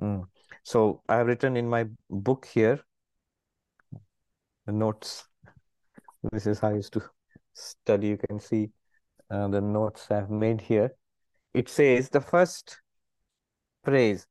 [0.00, 0.24] Mm.
[0.62, 2.80] So I have written in my book here
[4.66, 5.24] the notes.
[6.32, 7.02] This is how I used to
[7.54, 8.08] study.
[8.08, 8.70] You can see
[9.30, 10.94] uh, the notes I've made here.
[11.54, 12.80] It says the first
[13.84, 14.26] phrase,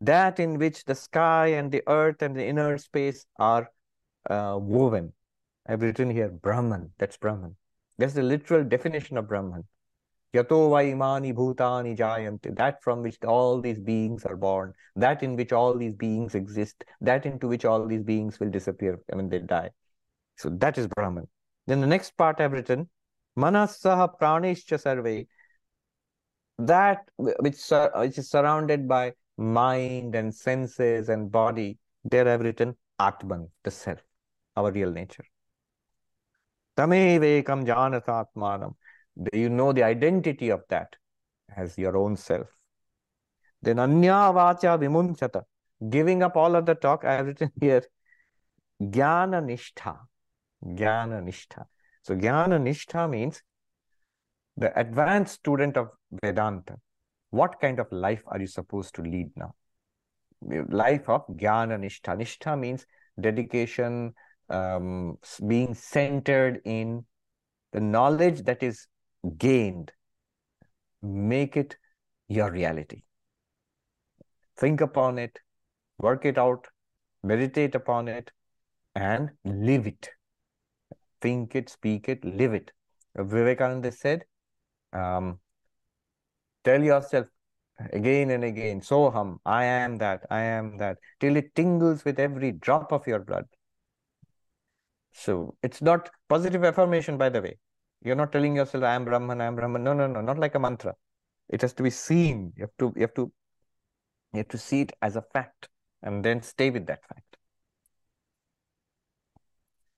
[0.00, 3.70] that in which the sky and the earth and the inner space are
[4.28, 5.12] uh, woven.
[5.68, 6.90] I've written here Brahman.
[6.98, 7.56] That's Brahman.
[7.98, 9.64] That's the literal definition of Brahman.
[10.34, 12.56] Yato vaimani bhutani jayanti.
[12.56, 14.72] That from which all these beings are born.
[14.96, 16.84] That in which all these beings exist.
[17.00, 19.70] That into which all these beings will disappear when they die.
[20.36, 21.28] So that is Brahman.
[21.66, 22.88] Then the next part I've written,
[23.38, 25.26] Manasaha pranishcha sarve.
[26.58, 27.58] That which,
[27.94, 31.78] which is surrounded by mind and senses and body.
[32.04, 33.98] There I've written Atman, the self,
[34.56, 35.24] our real nature.
[36.76, 38.74] Tamevekam janatatmanam.
[39.32, 40.96] You know the identity of that
[41.54, 42.46] as your own self.
[43.62, 45.42] Then anya vacha vimunchata.
[45.88, 47.82] Giving up all of the talk, I have written here,
[48.82, 49.98] jnana nishtha.
[50.64, 51.64] Jnana nishtha.
[52.02, 53.42] So jnana nishtha means
[54.56, 55.90] the advanced student of
[56.22, 56.76] Vedanta.
[57.30, 59.54] What kind of life are you supposed to lead now?
[60.68, 62.16] Life of jnana nishtha.
[62.16, 62.86] Nishtha means
[63.20, 64.14] dedication,
[64.48, 67.04] um, being centered in
[67.72, 68.86] the knowledge that is
[69.38, 69.92] gained,
[71.02, 71.76] make it
[72.28, 73.02] your reality.
[74.56, 75.38] Think upon it,
[75.98, 76.66] work it out,
[77.22, 78.30] meditate upon it,
[78.94, 80.10] and live it.
[81.20, 82.72] Think it, speak it, live it.
[83.16, 84.24] Vivekananda said,
[84.92, 85.38] um,
[86.64, 87.26] tell yourself
[87.92, 92.52] again and again, Soham, I am that, I am that, till it tingles with every
[92.52, 93.46] drop of your blood.
[95.12, 97.58] So it's not positive affirmation, by the way.
[98.02, 99.84] You're not telling yourself, I am Brahman, I am Brahman.
[99.84, 100.94] No, no, no, not like a mantra.
[101.48, 102.52] It has to be seen.
[102.56, 103.32] You have to, you have to,
[104.32, 105.68] you have to see it as a fact
[106.02, 107.36] and then stay with that fact.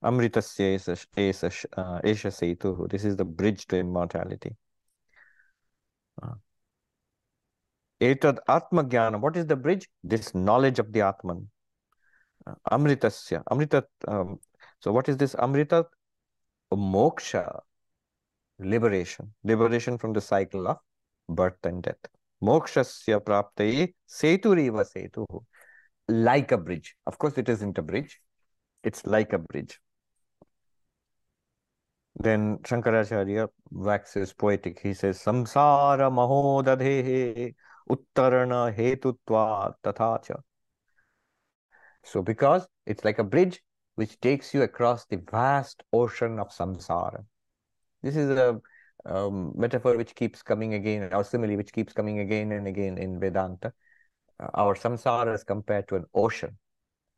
[0.02, 0.78] Amritasya
[1.16, 2.90] esha setu.
[2.90, 4.56] This is the bridge to immortality.
[6.20, 6.34] Uh.
[8.00, 8.82] Etad Atma.
[9.18, 9.88] What is the bridge?
[10.02, 11.48] This knowledge of the Atman.
[12.46, 13.42] Uh, Amritasya.
[13.50, 13.84] Amrita.
[14.08, 14.40] Um,
[14.80, 15.86] so what is this Amrita?
[16.72, 17.60] Moksha.
[18.58, 19.32] Liberation.
[19.44, 20.78] Liberation from the cycle of
[21.28, 21.96] birth and death.
[22.42, 25.24] Mokshasya praptaye seturiva setu.
[26.08, 26.96] Like a bridge.
[27.06, 28.20] Of course, it isn't a bridge.
[28.82, 29.78] It's like a bridge.
[32.16, 34.80] Then Shankaracharya waxes poetic.
[34.80, 37.54] He says, Samsara mahodadhehe
[37.88, 40.40] uttarana hetutva tathacha.
[42.04, 43.62] So because it's like a bridge
[43.94, 47.24] which takes you across the vast ocean of samsara.
[48.02, 48.60] This is a
[49.04, 53.20] um, metaphor which keeps coming again, or simile which keeps coming again and again in
[53.20, 53.72] Vedanta.
[54.40, 56.56] Uh, our samsara is compared to an ocean,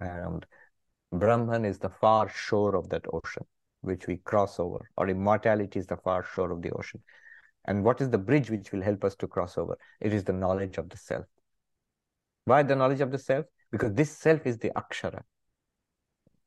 [0.00, 0.44] and
[1.12, 3.46] Brahman is the far shore of that ocean
[3.84, 7.02] which we cross over, or immortality is the far shore of the ocean.
[7.66, 9.78] And what is the bridge which will help us to cross over?
[10.00, 11.24] It is the knowledge of the self.
[12.44, 13.46] Why the knowledge of the self?
[13.70, 15.22] Because this self is the akshara.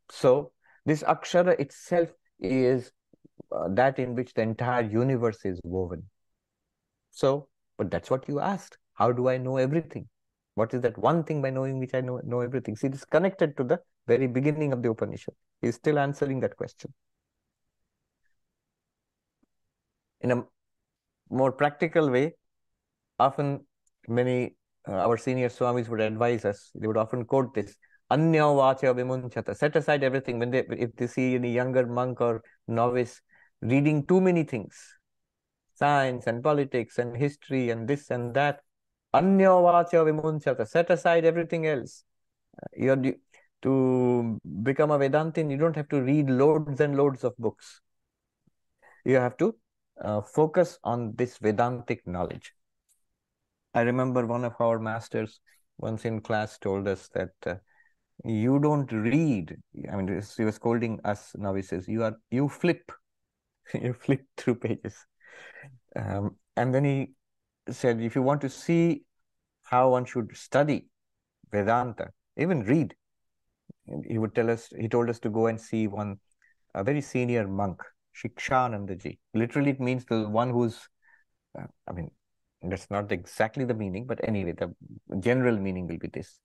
[0.09, 0.51] So,
[0.85, 2.91] this akshara itself is
[3.51, 6.03] uh, that in which the entire universe is woven.
[7.11, 8.77] So, but that's what you asked.
[8.93, 10.07] How do I know everything?
[10.55, 12.75] What is that one thing by knowing which I know, know everything?
[12.75, 15.35] See, it is connected to the very beginning of the Upanishad.
[15.61, 16.93] He is still answering that question.
[20.21, 20.43] In a
[21.29, 22.33] more practical way,
[23.19, 23.65] often
[24.07, 24.55] many
[24.87, 27.75] uh, our senior swamis would advise us, they would often quote this,
[28.09, 29.55] Anya vacha vimunchata.
[29.55, 30.39] Set aside everything.
[30.39, 33.21] When they if they see any younger monk or novice
[33.61, 34.77] reading too many things,
[35.75, 38.61] science and politics and history and this and that,
[39.13, 40.65] Anya vacha vimunchata.
[40.67, 42.03] Set aside everything else.
[42.61, 43.13] Uh, you're
[43.63, 47.81] to become a Vedantin, you don't have to read loads and loads of books.
[49.03, 49.55] You have to
[50.03, 52.53] uh, focus on this Vedantic knowledge.
[53.73, 55.39] I remember one of our masters
[55.77, 57.55] once in class told us that uh,
[58.25, 59.55] you don't read.
[59.91, 60.07] I mean,
[60.37, 61.87] he was scolding us novices.
[61.87, 62.91] You are you flip,
[63.73, 64.95] you flip through pages,
[65.95, 67.11] um, and then he
[67.69, 69.03] said, if you want to see
[69.63, 70.87] how one should study
[71.51, 72.95] Vedanta, even read,
[74.07, 74.69] he would tell us.
[74.77, 76.19] He told us to go and see one
[76.73, 77.81] a very senior monk
[78.23, 79.17] Shikshanandaji.
[79.33, 80.87] Literally, it means the one who's,
[81.57, 82.11] uh, I mean,
[82.61, 84.73] that's not exactly the meaning, but anyway, the
[85.19, 86.39] general meaning will be this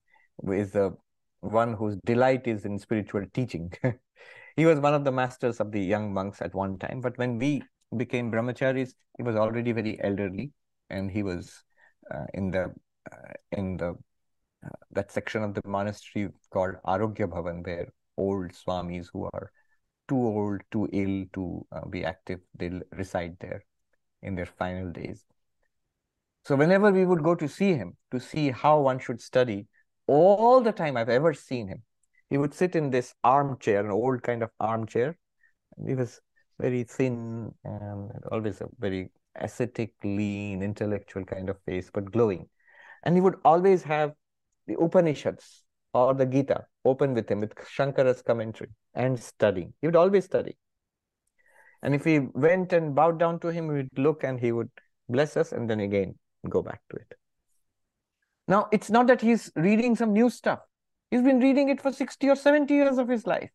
[0.49, 0.95] is the
[1.41, 3.73] one whose delight is in spiritual teaching.
[4.57, 7.39] he was one of the masters of the young monks at one time, but when
[7.39, 7.63] we
[7.97, 10.53] became brahmacharis, he was already very elderly,
[10.91, 11.63] and he was
[12.13, 12.73] uh, in the
[13.13, 13.91] uh, in the
[14.65, 19.51] uh, that section of the monastery called Arogya Bhavan, where old swamis who are
[20.13, 23.65] too old, too ill to uh, be active, they'll reside there
[24.23, 25.25] in their final days.
[26.45, 29.69] So whenever we would go to see him, to see how one should study,
[30.07, 31.83] all the time I've ever seen him,
[32.29, 35.17] he would sit in this armchair, an old kind of armchair.
[35.87, 36.21] He was
[36.61, 42.49] very thin and always a very ascetic, lean, intellectual kind of face, but glowing.
[43.05, 44.13] And he would always have
[44.67, 45.65] the Upanishads
[45.95, 49.75] or the Gita open with him with Shankara's commentary and studying.
[49.81, 50.57] He would always study.
[51.83, 54.71] And if we went and bowed down to him, we'd look and he would
[55.09, 56.15] bless us and then again
[56.49, 57.15] go back to it.
[58.49, 60.61] Now, it's not that he's reading some new stuff.
[61.11, 63.51] He's been reading it for 60 or 70 years of his life.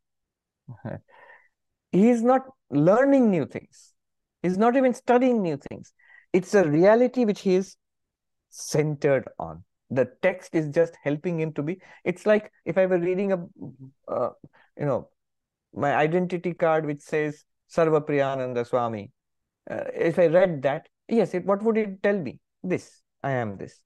[1.92, 3.94] he's not learning new things.
[4.44, 5.94] He's not even studying new things.
[6.34, 7.76] It's a reality which he is
[8.50, 13.00] centered on the text is just helping him to be it's like if i were
[13.00, 13.40] reading a
[14.08, 14.30] uh,
[14.78, 15.10] you know
[15.74, 19.12] my identity card which says Sarvapriyananda swami
[19.70, 22.40] uh, if i read that yes it, what would it tell me?
[22.64, 23.82] This i am this.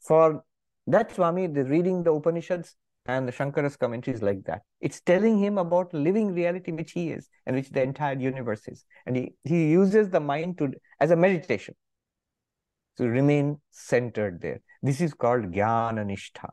[0.00, 0.42] For
[0.86, 2.76] that swami the reading the upanishads
[3.06, 7.28] and the shankara's commentaries like that it's telling him about living reality which he is
[7.46, 8.84] and which the entire universe is.
[9.06, 11.74] And he, he uses the mind to as a meditation
[12.96, 16.50] to remain centered there this is called Jnana Nishtha.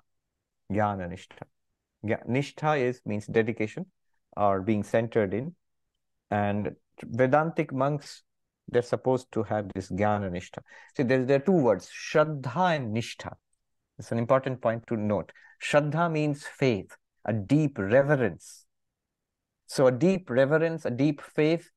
[0.71, 2.79] Jnana Nishtha.
[2.79, 3.85] Is means dedication
[4.35, 5.55] or being centered in.
[6.31, 8.23] And Vedantic monks,
[8.67, 10.59] they're supposed to have this jnana nishtha.
[10.95, 13.33] See, there, there are two words, shraddha and nishtha.
[13.99, 15.31] It's an important point to note.
[15.61, 16.95] Shraddha means faith,
[17.25, 18.65] a deep reverence.
[19.67, 21.69] So a deep reverence, a deep faith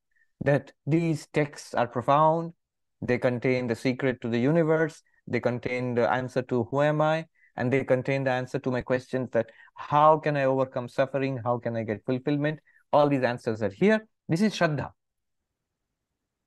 [0.44, 2.52] that these texts are profound,
[3.00, 7.26] they contain the secret to the universe, they contain the answer to who am I,
[7.56, 11.58] and they contain the answer to my questions that how can I overcome suffering, how
[11.58, 12.60] can I get fulfillment.
[12.92, 14.06] All these answers are here.
[14.28, 14.92] This is Shraddha.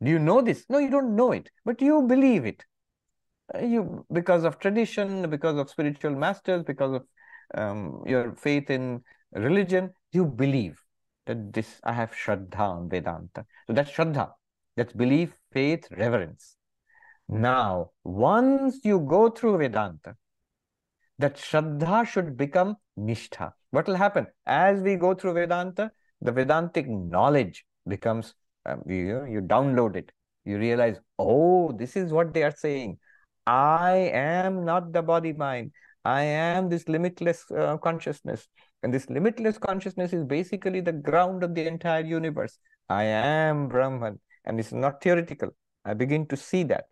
[0.02, 0.66] Do you know this?
[0.70, 2.64] No, you don't know it, but you believe it.
[3.54, 7.08] Uh, you because of tradition, because of spiritual masters, because of
[7.56, 9.02] um, your faith in
[9.34, 10.82] religion, you believe
[11.26, 13.46] that this I have Shraddha on Vedanta.
[13.68, 14.32] So that's Shraddha.
[14.78, 16.56] That's belief, faith, reverence.
[17.32, 20.16] Now, once you go through Vedanta,
[21.20, 23.52] that Shraddha should become Nishtha.
[23.70, 24.26] What will happen?
[24.48, 28.34] As we go through Vedanta, the Vedantic knowledge becomes,
[28.66, 30.12] um, you, you download it.
[30.44, 32.98] You realize, oh, this is what they are saying.
[33.46, 35.72] I am not the body mind.
[36.04, 38.48] I am this limitless uh, consciousness.
[38.82, 42.58] And this limitless consciousness is basically the ground of the entire universe.
[42.90, 44.20] I am Brahman.
[44.46, 45.50] And it's not theoretical.
[45.86, 46.86] I begin to see that.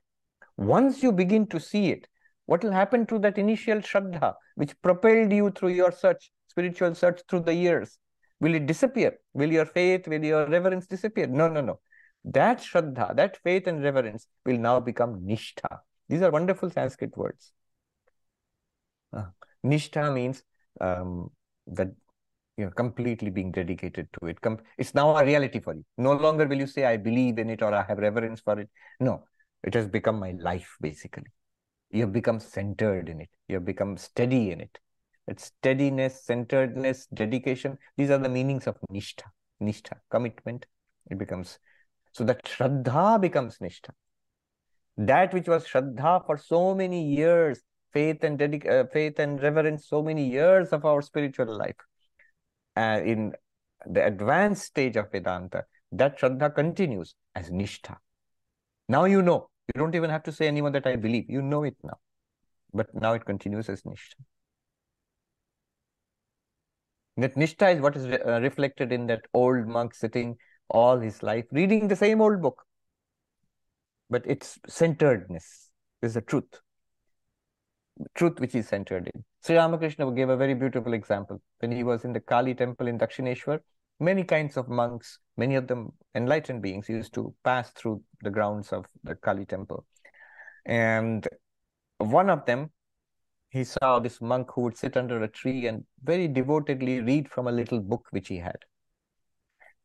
[0.57, 2.07] Once you begin to see it,
[2.45, 7.21] what will happen to that initial Shraddha, which propelled you through your search, spiritual search
[7.29, 7.97] through the years?
[8.39, 9.17] Will it disappear?
[9.33, 11.27] Will your faith, will your reverence disappear?
[11.27, 11.79] No, no, no.
[12.23, 15.79] That Shraddha, that faith and reverence will now become Nishtha.
[16.09, 17.51] These are wonderful Sanskrit words.
[19.13, 19.25] Uh,
[19.65, 20.43] nishtha means
[20.81, 21.29] um,
[21.67, 21.89] that
[22.57, 24.37] you're completely being dedicated to it.
[24.77, 25.85] It's now a reality for you.
[25.97, 28.69] No longer will you say I believe in it or I have reverence for it.
[28.99, 29.23] No,
[29.67, 31.31] it has become my life basically.
[31.91, 33.29] You have become centered in it.
[33.49, 34.79] You have become steady in it.
[35.27, 37.77] It's steadiness, centeredness, dedication.
[37.97, 39.25] These are the meanings of nishtha.
[39.61, 40.65] Nishtha, commitment.
[41.11, 41.59] It becomes
[42.13, 43.89] so that shraddha becomes nishtha.
[44.97, 47.61] That which was shraddha for so many years,
[47.91, 51.75] faith and dedic- uh, faith and reverence, so many years of our spiritual life.
[52.75, 53.33] Uh, in
[53.85, 57.97] the advanced stage of Vedanta, that shraddha continues as nishtha.
[58.87, 59.49] Now you know.
[59.73, 61.25] You don't even have to say anyone that I believe.
[61.29, 61.99] You know it now.
[62.73, 64.15] But now it continues as nishtha.
[67.17, 70.37] That nishtha is what is re- uh, reflected in that old monk sitting
[70.69, 72.63] all his life reading the same old book.
[74.09, 75.69] But it's centeredness
[76.01, 76.61] is the truth.
[78.13, 79.25] Truth which is centered in.
[79.43, 81.41] Sri Ramakrishna gave a very beautiful example.
[81.59, 83.59] When he was in the Kali temple in Dakshineshwar,
[83.99, 88.71] many kinds of monks, many of them enlightened beings, used to pass through the grounds
[88.71, 89.85] of the Kali temple.
[90.65, 91.27] And
[91.97, 92.71] one of them
[93.49, 97.47] he saw this monk who would sit under a tree and very devotedly read from
[97.47, 98.57] a little book which he had.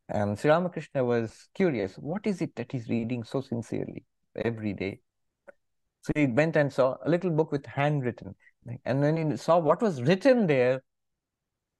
[0.09, 4.05] And Sri Ramakrishna was curious, what is it that he's reading so sincerely
[4.37, 5.01] every day?
[6.03, 8.35] So he went and saw a little book with handwritten.
[8.85, 10.83] And when he saw what was written there,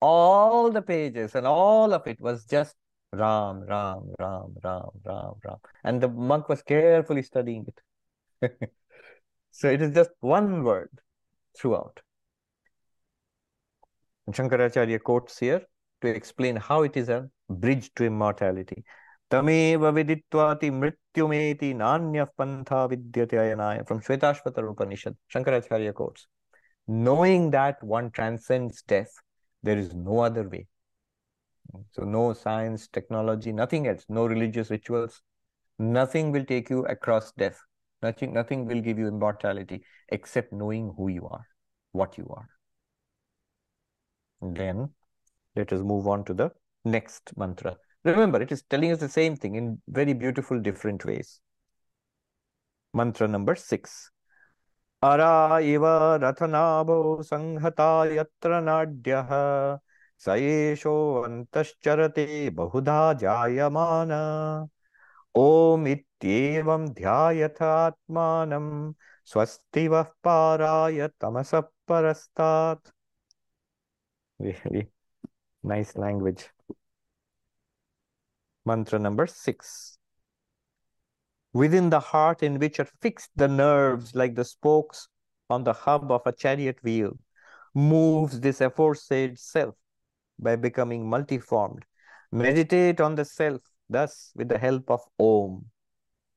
[0.03, 2.75] all the pages and all of it was just
[3.13, 5.57] Ram, Ram, Ram, Ram, Ram, Ram.
[5.85, 8.73] And the monk was carefully studying it.
[9.51, 10.91] so it is just one word
[11.57, 12.01] throughout.
[14.27, 15.63] And Shankaracharya quotes here
[16.01, 18.85] to explain how it is a bridge to immortality.
[19.31, 25.17] Tameva viditvati mrityumeti nanya pantha vidyate ayanaya from Shvetashvatar Upanishad.
[25.33, 26.27] Shankaracharya quotes.
[26.89, 29.13] Knowing that one transcends death,
[29.63, 30.67] there is no other way.
[31.93, 35.23] So no science, technology, nothing else, no religious rituals,
[35.79, 37.59] nothing will take you across death.
[38.03, 41.47] Nothing, nothing will give you immortality except knowing who you are,
[41.93, 42.49] what you are.
[44.43, 44.91] then
[45.57, 46.51] let us move on to the
[46.85, 47.77] next mantra.
[48.05, 51.41] Remember, it is telling us the same thing in very beautiful different ways.
[52.95, 54.12] Mantra number six.
[55.05, 55.83] अरा इव
[56.23, 59.29] रथनाभो संहता यत्र नाड्यः।
[60.19, 64.11] स एषोऽन्तश्चरते बहुधा जायमान।
[65.37, 68.93] ॐ इत्येवं ध्यायथात्मानं
[69.25, 72.93] स्वस्ति वः पाराय तमसः परस्तात्।
[74.41, 74.87] Really
[75.65, 76.43] nice language.
[78.67, 79.99] Mantra number 6
[81.53, 84.19] within the heart in which are fixed the nerves mm-hmm.
[84.19, 85.09] like the spokes
[85.51, 87.13] on the hub of a chariot wheel
[87.75, 89.75] moves this aforesaid self
[90.39, 91.83] by becoming multiformed
[92.31, 95.65] meditate on the self thus with the help of om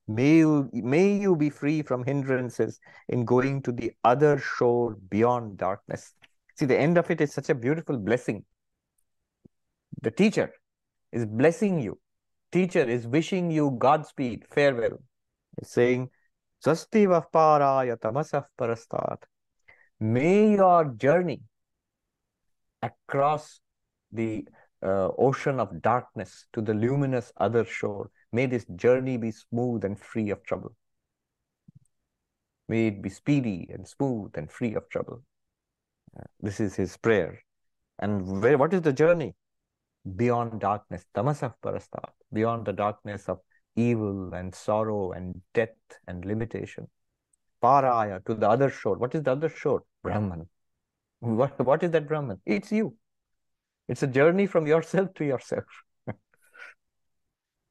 [0.08, 5.58] May you, may you be free from hindrances in going to the other shore beyond
[5.58, 6.12] darkness.
[6.54, 8.44] See, the end of it is such a beautiful blessing.
[10.02, 10.52] The teacher
[11.10, 11.98] is blessing you.
[12.52, 15.02] Teacher is wishing you Godspeed, farewell.
[15.58, 16.10] He's saying,
[16.64, 17.96] Swasti paraya.
[20.00, 21.40] May your journey
[22.82, 23.60] across
[24.12, 24.46] the
[24.82, 29.98] uh, ocean of darkness to the luminous other shore, may this journey be smooth and
[29.98, 30.74] free of trouble.
[32.68, 35.22] May it be speedy and smooth and free of trouble.
[36.18, 37.40] Uh, this is his prayer.
[37.98, 39.34] And where, what is the journey?
[40.14, 43.40] Beyond darkness, tamasah parastat, beyond the darkness of
[43.74, 45.76] evil and sorrow and death
[46.06, 46.88] and limitation.
[47.62, 48.96] Paraya, to the other shore.
[48.96, 49.82] What is the other shore?
[50.02, 50.48] Brahman.
[51.20, 52.40] What, what is that Brahman?
[52.46, 52.96] It's you.
[53.88, 55.64] It's a journey from yourself to yourself.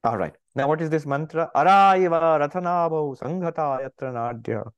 [0.03, 0.33] All right.
[0.55, 1.49] Now, what is this mantra?
[1.55, 4.71] Araiva rathanabho sanghata yatra nadya.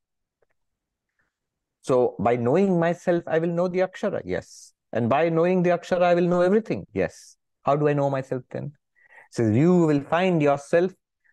[1.82, 4.22] So, by knowing myself, I will know the akshara.
[4.24, 4.72] Yes.
[4.92, 6.86] And by knowing the akshara, I will know everything.
[6.92, 7.36] Yes.
[7.68, 8.72] How do I know myself then?
[9.30, 10.90] So, you will find yourself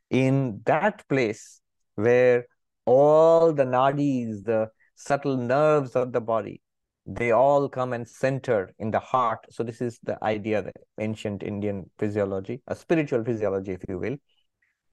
[0.10, 1.62] in that place
[1.96, 2.46] where
[2.86, 6.62] all the nadis, the subtle nerves of the body,
[7.06, 9.46] they all come and center in the heart.
[9.50, 14.18] So this is the idea that ancient Indian physiology, a spiritual physiology, if you will.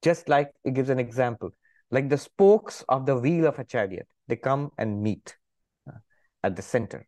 [0.01, 1.49] Just like it gives an example,
[1.91, 5.35] like the spokes of the wheel of a chariot, they come and meet
[5.89, 5.97] uh,
[6.41, 7.05] at the center.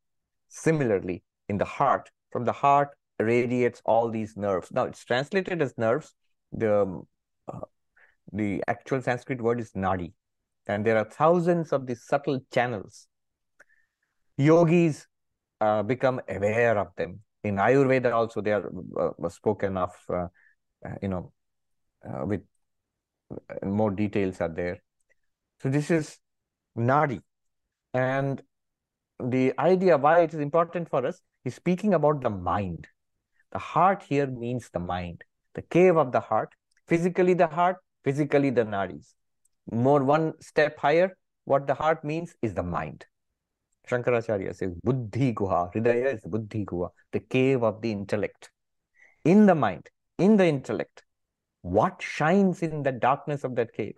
[0.50, 4.72] Similarly, in the heart, from the heart radiates all these nerves.
[4.72, 6.14] Now it's translated as nerves.
[6.52, 7.08] The um,
[7.52, 7.60] uh,
[8.32, 10.14] the actual Sanskrit word is nadi,
[10.68, 13.08] and there are thousands of these subtle channels
[14.38, 15.08] yogis
[15.62, 17.22] uh, become aware of them.
[17.44, 20.28] In Ayurveda also they are uh, spoken of, uh,
[20.86, 21.32] uh you know,
[22.08, 22.42] uh, with
[23.64, 24.82] more details are there.
[25.62, 26.18] So this is
[26.78, 27.22] nadi.
[27.94, 28.42] And
[29.24, 32.88] the idea why it is important for us is speaking about the mind.
[33.56, 36.50] The heart here means the mind, the cave of the heart,
[36.90, 39.14] physically the heart, physically the nadis.
[39.72, 43.06] More one step higher, what the heart means is the mind.
[43.90, 45.74] Shankaracharya says, Buddhi Guha.
[45.74, 48.52] Hridaya is the Buddhi Guha, the cave of the intellect.
[49.24, 49.90] In the mind,
[50.20, 51.04] in the intellect,
[51.62, 53.96] what shines in the darkness of that cave?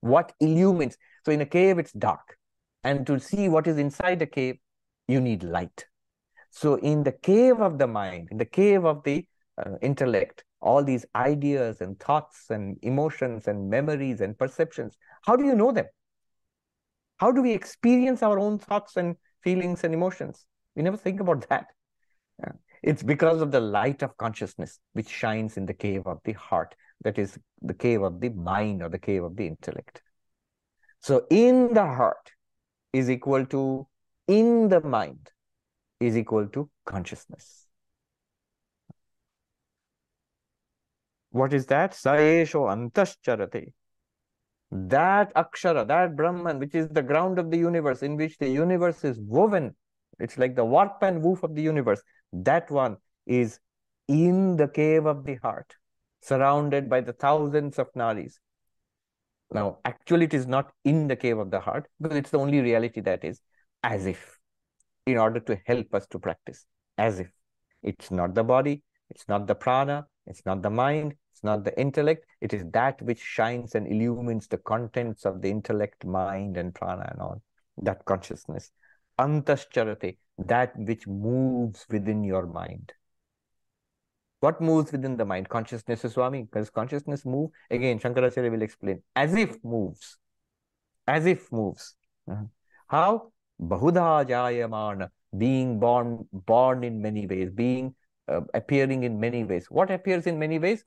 [0.00, 0.96] What illumines?
[1.24, 2.36] So in a cave, it's dark.
[2.82, 4.58] And to see what is inside the cave,
[5.06, 5.86] you need light.
[6.60, 9.24] So in the cave of the mind, in the cave of the
[9.64, 15.44] uh, intellect, all these ideas and thoughts and emotions and memories and perceptions, how do
[15.44, 15.84] you know them?
[17.18, 20.46] How do we experience our own thoughts and feelings and emotions?
[20.74, 21.66] We never think about that.
[22.40, 22.54] Yeah.
[22.82, 26.74] It's because of the light of consciousness which shines in the cave of the heart,
[27.04, 30.02] that is the cave of the mind or the cave of the intellect.
[31.02, 32.32] So, in the heart
[32.92, 33.86] is equal to
[34.26, 35.30] in the mind
[36.00, 37.66] is equal to consciousness.
[41.30, 41.92] What is that?
[41.92, 43.72] Saesho antascharate
[44.70, 49.04] that akshara, that Brahman, which is the ground of the universe, in which the universe
[49.04, 49.74] is woven,
[50.18, 52.02] it's like the warp and woof of the universe.
[52.32, 52.96] That one
[53.26, 53.60] is
[54.08, 55.74] in the cave of the heart,
[56.22, 58.34] surrounded by the thousands of nadis.
[59.50, 62.60] Now, actually, it is not in the cave of the heart because it's the only
[62.60, 63.40] reality that is,
[63.82, 64.37] as if,
[65.12, 67.28] in order to help us to practice, as if.
[67.82, 71.78] It's not the body, it's not the prana, it's not the mind, it's not the
[71.80, 76.74] intellect, it is that which shines and illumines the contents of the intellect, mind, and
[76.74, 77.42] prana and all.
[77.78, 78.70] That consciousness.
[79.18, 82.92] Antascharate, that which moves within your mind.
[84.40, 85.48] What moves within the mind?
[85.48, 86.42] Consciousness, Swami.
[86.42, 90.16] Because consciousness move, again, Shankaracharya will explain, as if moves.
[91.06, 91.94] As if moves.
[92.30, 92.44] Uh-huh.
[92.86, 93.32] How?
[93.60, 97.94] Bahudha jayamana, being born, born in many ways, being
[98.28, 99.66] uh, appearing in many ways.
[99.70, 100.84] What appears in many ways?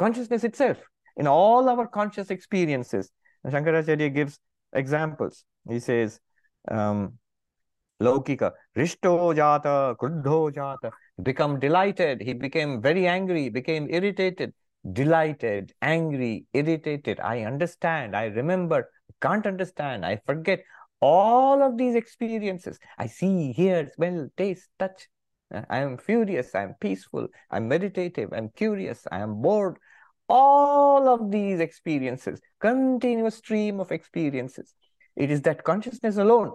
[0.00, 0.78] consciousness itself,
[1.16, 3.10] in all our conscious experiences.
[3.44, 4.38] And Shankaracharya gives
[4.72, 5.44] examples.
[5.68, 6.20] He says,
[6.68, 7.18] um,
[8.02, 10.90] Laukika, Rishto Jata, Kruddho Jata,
[11.22, 12.22] become delighted.
[12.22, 14.54] He became very angry, became irritated,
[14.90, 17.20] delighted, angry, irritated.
[17.20, 18.88] I understand, I remember,
[19.20, 20.60] can't understand, I forget.
[21.00, 25.08] All of these experiences, I see, hear, smell, taste, touch.
[25.52, 29.78] Uh, I am furious, I am peaceful, I'm meditative, I'm curious, I am bored,
[30.28, 34.74] all of these experiences, continuous stream of experiences.
[35.16, 36.52] It is that consciousness alone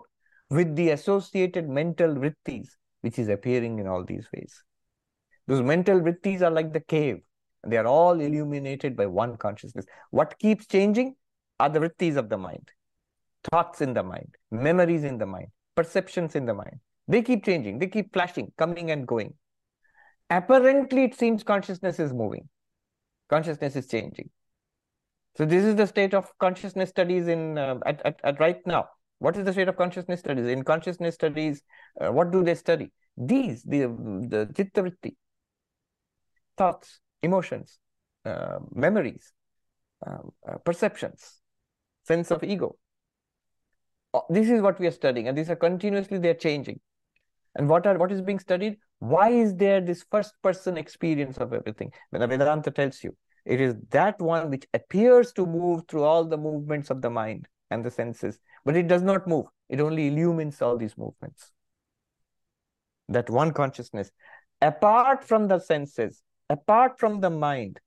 [0.49, 2.69] with the associated mental vrittis
[3.01, 4.63] which is appearing in all these ways.
[5.47, 7.17] Those mental vrittis are like the cave.
[7.67, 9.85] They are all illuminated by one consciousness.
[10.09, 11.15] What keeps changing
[11.59, 12.67] are the vrittis of the mind,
[13.51, 16.79] thoughts in the mind, memories in the mind, perceptions in the mind.
[17.07, 19.33] They keep changing, they keep flashing, coming and going.
[20.29, 22.49] apparently it seems consciousness is moving,
[23.29, 24.29] consciousness is changing.
[25.37, 28.85] So this is the state of consciousness studies in uh, at, at, at right now.
[29.19, 30.47] What is the state of consciousness studies?
[30.47, 31.61] In consciousness studies,
[31.99, 32.91] uh, what do they study?
[33.17, 33.87] These, the,
[34.29, 34.91] the chitta
[36.57, 37.79] thoughts, emotions,
[38.25, 39.33] uh, memories,
[40.05, 41.41] um, uh, perceptions,
[42.03, 42.77] sense of ego.
[44.15, 46.79] Uh, this is what we are studying, and these are continuously they're changing.
[47.55, 48.77] And what are what is being studied?
[48.99, 51.91] Why is there this first person experience of everything?
[52.11, 56.37] When Vedanta tells you, it is that one which appears to move through all the
[56.37, 59.47] movements of the mind and the senses, but it does not move.
[59.67, 61.51] It only illumines all these movements.
[63.09, 64.11] That one consciousness,
[64.61, 67.81] apart from the senses, apart from the mind,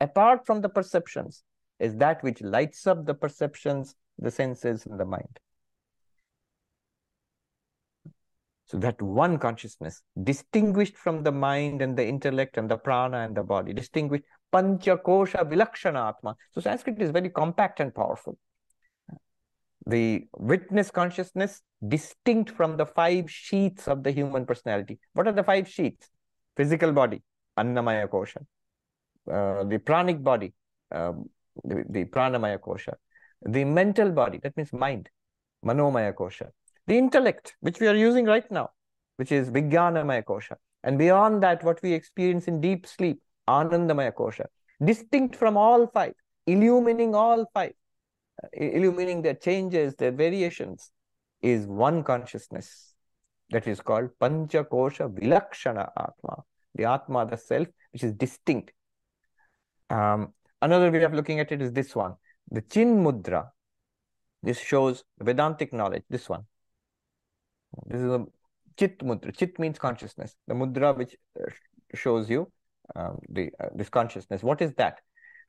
[0.00, 1.42] apart from the perceptions,
[1.78, 5.38] is that which lights up the perceptions, the senses, and the mind.
[8.66, 13.36] So that one consciousness, distinguished from the mind and the intellect and the prana and
[13.36, 16.34] the body, distinguished panchakosha vilakshana atma.
[16.52, 18.36] So Sanskrit is very compact and powerful.
[19.86, 24.98] The witness consciousness distinct from the five sheaths of the human personality.
[25.12, 26.08] What are the five sheaths?
[26.56, 27.22] Physical body,
[27.56, 28.44] annamaya kosha.
[29.30, 30.54] Uh, the pranic body,
[30.90, 31.30] um,
[31.62, 32.94] the, the pranamaya kosha.
[33.42, 35.08] The mental body, that means mind,
[35.64, 36.50] manomaya kosha
[36.86, 38.70] the intellect, which we are using right now,
[39.16, 40.56] which is Vijnanamaya Kosha.
[40.84, 44.46] And beyond that, what we experience in deep sleep, Anandamaya Kosha,
[44.84, 46.14] distinct from all five,
[46.46, 47.72] illumining all five,
[48.42, 50.90] uh, illumining their changes, their variations,
[51.42, 52.94] is one consciousness
[53.50, 56.42] that is called Pancha Kosha Vilakshana Atma,
[56.74, 58.72] the Atma, the self, which is distinct.
[59.90, 62.14] Um, another way of looking at it is this one,
[62.50, 63.48] the Chin Mudra.
[64.42, 66.44] This shows Vedantic knowledge, this one.
[67.86, 68.24] This is a
[68.76, 69.36] chit mudra.
[69.36, 70.36] Chit means consciousness.
[70.46, 71.50] The mudra which uh,
[71.94, 72.50] shows you
[72.94, 74.42] um, the uh, this consciousness.
[74.42, 75.00] What is that?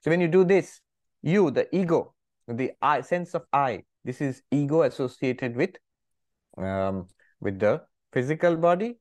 [0.01, 0.79] So when you do this,
[1.21, 2.13] you, the ego,
[2.47, 5.75] the I sense of I, this is ego associated with
[6.57, 7.07] um,
[7.39, 7.81] with the
[8.13, 8.97] physical body,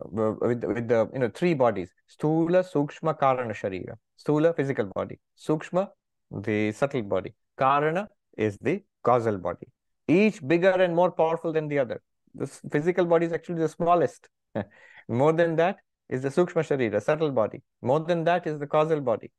[0.00, 3.96] uh, with with the you know three bodies: stula, sukshma, karana, sharira.
[4.22, 5.18] Stula, physical body.
[5.38, 5.88] Sukshma,
[6.30, 7.34] the subtle body.
[7.58, 8.06] Karana
[8.36, 9.66] is the causal body.
[10.08, 12.00] Each bigger and more powerful than the other.
[12.36, 14.28] The physical body is actually the smallest.
[15.08, 15.78] More than that
[16.08, 17.62] is the Sukshma Sharira, subtle body.
[17.82, 19.32] More than that is the causal body.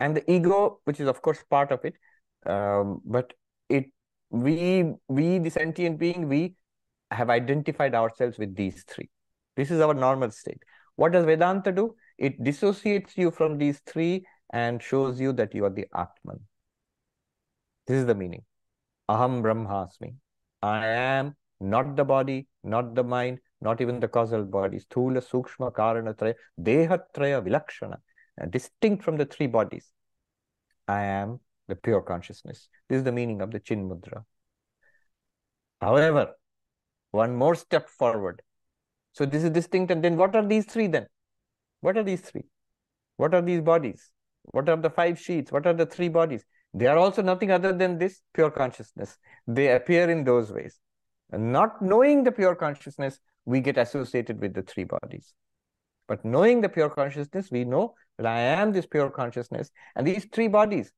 [0.00, 1.94] And the ego, which is of course part of it,
[2.46, 3.32] um, but
[3.68, 3.86] it
[4.30, 6.54] we we the sentient being we
[7.10, 9.10] have identified ourselves with these three.
[9.56, 10.62] This is our normal state.
[10.96, 11.94] What does Vedanta do?
[12.18, 16.40] It dissociates you from these three and shows you that you are the Atman.
[17.86, 18.44] This is the meaning.
[19.08, 20.14] Aham Brahmasmi.
[20.62, 24.78] I am not the body, not the mind, not even the causal body.
[24.78, 27.98] Sthula, Sukshma, Karana, Traya, Dehatraya, Vilakshana,
[28.50, 29.92] distinct from the three bodies.
[30.88, 32.68] I am the pure consciousness.
[32.88, 34.24] This is the meaning of the Chin Mudra.
[35.80, 36.32] However,
[37.12, 38.42] one more step forward.
[39.12, 41.06] So this is distinct, and then what are these three then?
[41.80, 42.44] What are these three?
[43.16, 44.10] What are these bodies?
[44.44, 45.52] What are the five sheaths?
[45.52, 46.44] What are the three bodies?
[46.74, 49.18] They are also nothing other than this pure consciousness.
[49.46, 50.80] They appear in those ways.
[51.32, 55.34] And not knowing the pure consciousness, we get associated with the three bodies.
[56.06, 59.70] But knowing the pure consciousness, we know that I am this pure consciousness.
[59.96, 60.92] And these three bodies,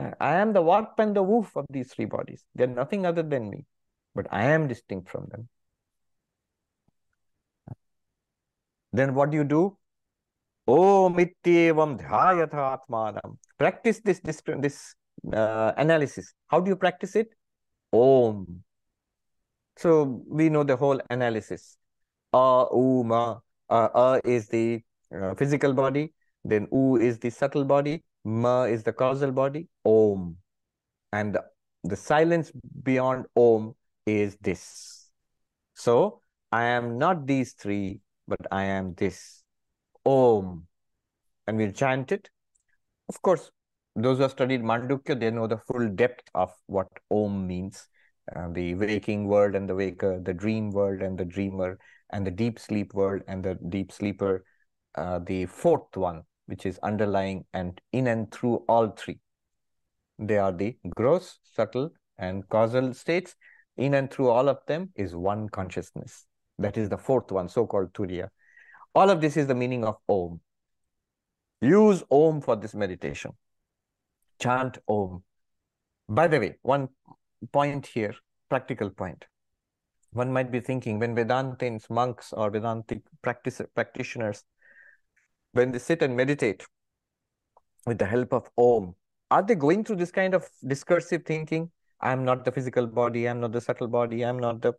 [0.00, 2.44] uh, I am the warp and the woof of these three bodies.
[2.54, 3.66] They're nothing other than me.
[4.14, 5.48] But I am distinct from them.
[8.92, 9.76] Then what do you do?
[10.68, 13.38] Om ityevam dhyayatha atmanam.
[13.58, 14.94] Practice this, this, this
[15.32, 16.32] uh, analysis.
[16.46, 17.28] How do you practice it?
[17.92, 18.63] Om.
[19.76, 21.76] So we know the whole analysis.
[22.32, 23.38] A, U, Ma.
[23.70, 24.82] Uh, is the
[25.14, 26.12] uh, physical body.
[26.44, 28.04] Then U is the subtle body.
[28.24, 29.68] Ma is the causal body.
[29.84, 30.36] Om.
[31.12, 31.44] And the,
[31.82, 32.52] the silence
[32.82, 33.74] beyond Om
[34.06, 35.10] is this.
[35.74, 36.20] So
[36.52, 39.42] I am not these three, but I am this.
[40.04, 40.66] Om.
[41.46, 42.30] And we'll chant it.
[43.08, 43.50] Of course,
[43.96, 47.88] those who have studied Mandukya, they know the full depth of what Om means
[48.34, 51.78] uh, the waking world and the waker, the dream world and the dreamer,
[52.10, 54.44] and the deep sleep world and the deep sleeper.
[54.94, 59.18] Uh, the fourth one, which is underlying and in and through all three.
[60.18, 63.34] They are the gross, subtle, and causal states.
[63.76, 66.26] In and through all of them is one consciousness.
[66.60, 68.28] That is the fourth one, so called Turiya.
[68.94, 70.40] All of this is the meaning of Om.
[71.60, 73.32] Use Om for this meditation.
[74.40, 75.24] Chant Om.
[76.08, 76.88] By the way, one
[77.52, 78.14] point here,
[78.48, 79.24] practical point.
[80.12, 84.44] one might be thinking when Vedantins, monks or Vedantic practice, practitioners,
[85.52, 86.64] when they sit and meditate
[87.86, 88.94] with the help of Om,
[89.30, 91.70] are they going through this kind of discursive thinking?
[92.00, 94.74] I'm not the physical body, I'm not the subtle body, I'm not the.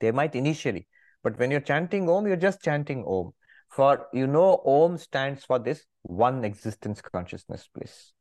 [0.00, 0.88] They might initially,
[1.22, 3.32] but when you're chanting Om, you're just chanting Om.
[3.68, 8.12] For you know, Om stands for this one existence consciousness place.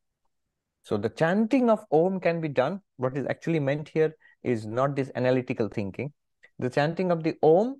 [0.89, 2.81] So the chanting of Om can be done.
[2.97, 6.13] What is actually meant here is not this analytical thinking.
[6.57, 7.79] The chanting of the Om,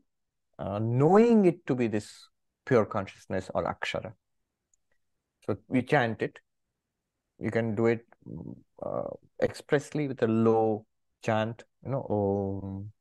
[0.60, 2.28] uh, knowing it to be this
[2.68, 4.14] pure consciousness or Akshara.
[5.44, 6.38] So we chant it.
[7.40, 8.06] You can do it
[8.86, 9.10] uh,
[9.42, 10.86] expressly with a low
[11.24, 12.92] chant, you know, Om.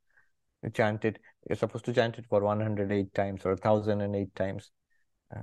[0.63, 1.19] You chant it.
[1.47, 4.71] You're supposed to chant it for 108 times or 1008 times.
[5.37, 5.43] Uh,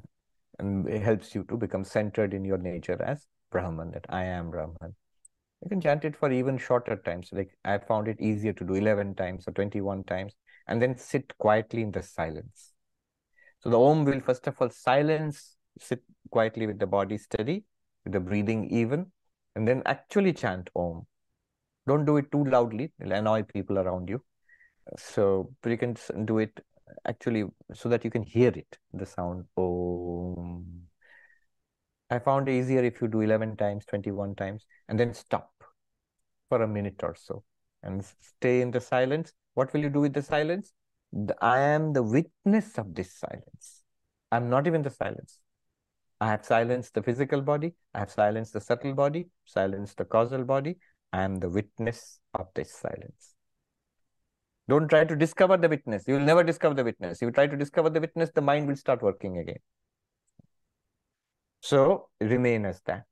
[0.57, 4.51] and it helps you to become centered in your nature as Brahman, that I am
[4.51, 4.95] Brahman.
[5.61, 7.29] You can chant it for even shorter times.
[7.31, 10.33] Like I found it easier to do 11 times or 21 times
[10.67, 12.73] and then sit quietly in the silence.
[13.59, 17.63] So the Om will first of all silence, sit quietly with the body steady,
[18.03, 19.11] with the breathing even,
[19.55, 21.07] and then actually chant Om.
[21.87, 24.23] Don't do it too loudly, it'll annoy people around you.
[24.97, 26.59] So, you can do it
[27.07, 30.74] actually so that you can hear it, the sound Om.
[32.15, 35.51] I found it easier if you do 11 times, 21 times, and then stop
[36.49, 37.43] for a minute or so
[37.83, 39.33] and stay in the silence.
[39.53, 40.73] What will you do with the silence?
[41.41, 43.83] I am the witness of this silence.
[44.31, 45.39] I'm not even the silence.
[46.19, 47.73] I have silenced the physical body.
[47.93, 50.77] I have silenced the subtle body, silenced the causal body.
[51.13, 53.35] I am the witness of this silence.
[54.67, 56.07] Don't try to discover the witness.
[56.07, 57.21] You will never discover the witness.
[57.21, 59.59] If You try to discover the witness, the mind will start working again.
[61.65, 63.05] So remain as that.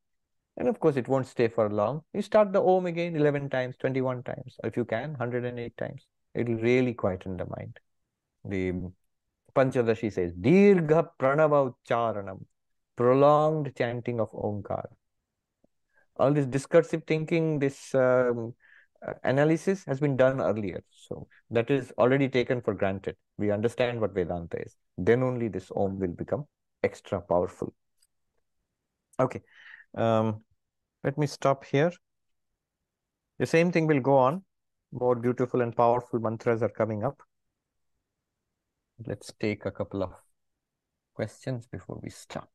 [0.58, 2.01] And of course, it won't stay for long.
[2.14, 6.06] You start the Om again 11 times, 21 times, or if you can, 108 times.
[6.36, 7.80] It will really quieten the mind.
[8.45, 8.74] The
[9.56, 12.45] Panchadashi says, Dirgha Pranava Ucharanam,
[12.95, 14.86] prolonged chanting of Omkar.
[16.18, 18.54] All this discursive thinking, this um,
[19.04, 20.84] uh, analysis has been done earlier.
[20.91, 23.16] So that is already taken for granted.
[23.39, 24.76] We understand what Vedanta is.
[24.99, 26.45] Then only this Om will become
[26.84, 27.74] extra powerful.
[29.24, 29.41] Okay.
[29.95, 30.43] Um,
[31.03, 31.91] let me stop here.
[33.39, 34.43] The same thing will go on.
[34.91, 37.21] More beautiful and powerful mantras are coming up.
[39.05, 40.13] Let's take a couple of
[41.15, 42.49] questions before we stop.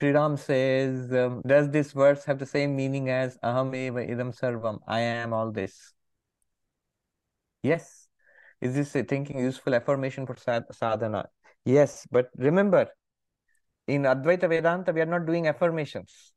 [0.00, 4.36] Sri Ram says, um, does this verse have the same meaning as Aham eva idam
[4.38, 4.80] sarvam?
[4.86, 5.94] I am all this.
[7.62, 8.08] Yes.
[8.60, 11.26] Is this a thinking useful affirmation for sadhana?
[11.64, 12.88] Yes, but remember,
[13.86, 16.32] in Advaita Vedanta, we are not doing affirmations.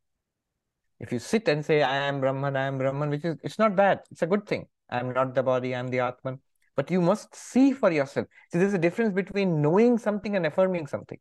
[1.00, 3.76] If you sit and say, I am Brahman, I am Brahman, which is, it's not
[3.76, 4.02] bad.
[4.12, 4.68] It's a good thing.
[4.90, 6.40] I am not the body, I am the Atman.
[6.76, 8.28] But you must see for yourself.
[8.52, 11.20] See, there's a difference between knowing something and affirming something.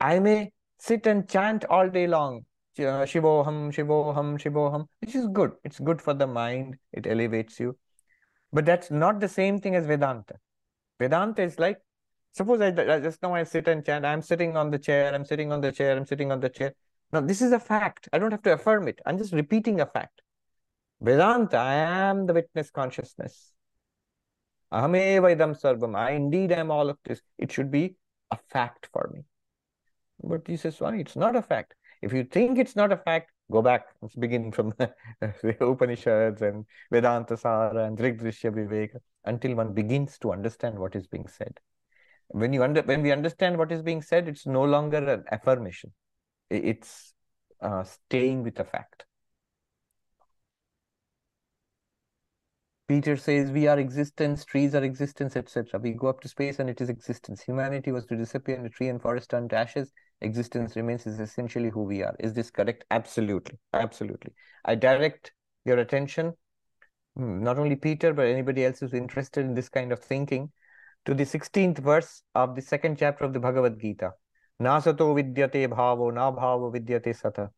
[0.00, 2.46] I may sit and chant all day long,
[2.78, 5.52] uh, Shivoham, Shivoham, Shivoham, which is good.
[5.64, 6.76] It's good for the mind.
[6.92, 7.76] It elevates you.
[8.52, 10.34] But that's not the same thing as Vedanta.
[10.98, 11.78] Vedanta is like,
[12.32, 15.24] suppose I, I just now I sit and chant, I'm sitting on the chair, I'm
[15.24, 16.74] sitting on the chair, I'm sitting on the chair.
[17.12, 18.08] Now, this is a fact.
[18.12, 19.00] I don't have to affirm it.
[19.04, 20.22] I'm just repeating a fact.
[21.00, 23.52] Vedanta, I am the witness consciousness.
[24.72, 25.96] Ahameva idam sarvam.
[25.96, 27.20] I indeed am all of this.
[27.38, 27.96] It should be
[28.30, 29.22] a fact for me.
[30.22, 30.96] But he says, why?
[30.96, 31.74] It's not a fact.
[32.02, 33.86] If you think it's not a fact, go back.
[34.00, 40.32] Let's begin from the Upanishads and Vedanta Sara and Drigdrishya Viveka until one begins to
[40.32, 41.58] understand what is being said.
[42.32, 45.92] When you under, when we understand what is being said, it's no longer an affirmation.
[46.50, 47.14] It's
[47.60, 49.04] uh, staying with a fact.
[52.88, 55.78] Peter says we are existence, trees are existence, etc.
[55.78, 57.40] We go up to space and it is existence.
[57.40, 59.92] Humanity was to disappear and the tree and forest turned to ashes.
[60.20, 62.16] Existence remains is essentially who we are.
[62.18, 62.84] Is this correct?
[62.90, 63.58] Absolutely.
[63.72, 64.32] Absolutely.
[64.64, 65.32] I direct
[65.64, 66.34] your attention,
[67.16, 70.50] hmm, not only Peter, but anybody else who's interested in this kind of thinking,
[71.06, 74.12] to the 16th verse of the second chapter of the Bhagavad Gita.
[74.60, 77.50] Nasato vidyate bhavo, na bhavo vidyate sata.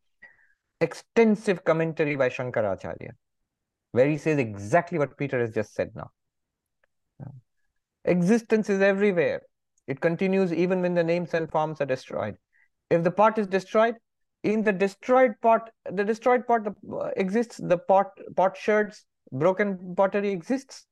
[0.79, 3.11] Extensive commentary by Shankaracharya
[3.93, 6.11] where he says exactly what Peter has just said now.
[8.05, 9.43] Existence is everywhere.
[9.87, 12.35] It continues even when the names and forms are destroyed.
[12.89, 13.95] If the pot is destroyed,
[14.43, 20.31] in the destroyed pot, the destroyed pot uh, exists, the pot, pot potsherds, broken pottery
[20.31, 20.85] exists.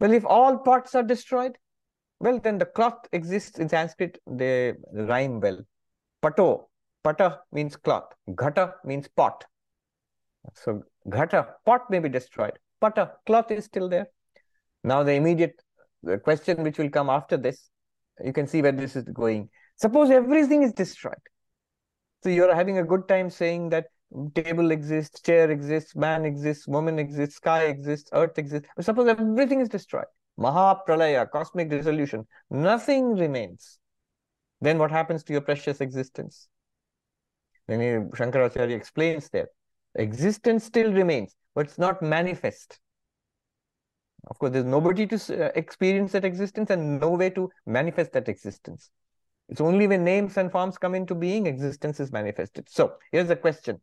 [0.00, 1.56] Well, if all pots are destroyed,
[2.20, 5.60] well, then the cloth exists in Sanskrit, they rhyme well.
[6.22, 6.66] Pato,
[7.04, 9.44] pata means cloth, ghata means pot.
[10.54, 12.58] So ghata, pot may be destroyed.
[12.80, 14.08] Pata, cloth is still there.
[14.84, 15.62] Now the immediate
[16.24, 17.68] question which will come after this,
[18.24, 19.50] you can see where this is going.
[19.76, 21.14] Suppose everything is destroyed.
[22.22, 23.86] So you're having a good time saying that
[24.34, 28.68] table exists, chair exists, man exists, woman exists, sky exists, earth exists.
[28.76, 30.06] But suppose everything is destroyed.
[30.38, 33.78] Mahapralaya, cosmic dissolution, nothing remains.
[34.60, 36.48] Then what happens to your precious existence?
[37.66, 39.48] Then Shankaracharya explains that
[39.94, 42.78] existence still remains, but it's not manifest.
[44.28, 48.28] Of course, there's nobody to uh, experience that existence and no way to manifest that
[48.28, 48.90] existence.
[49.48, 52.68] It's only when names and forms come into being, existence is manifested.
[52.68, 53.80] So here's the question.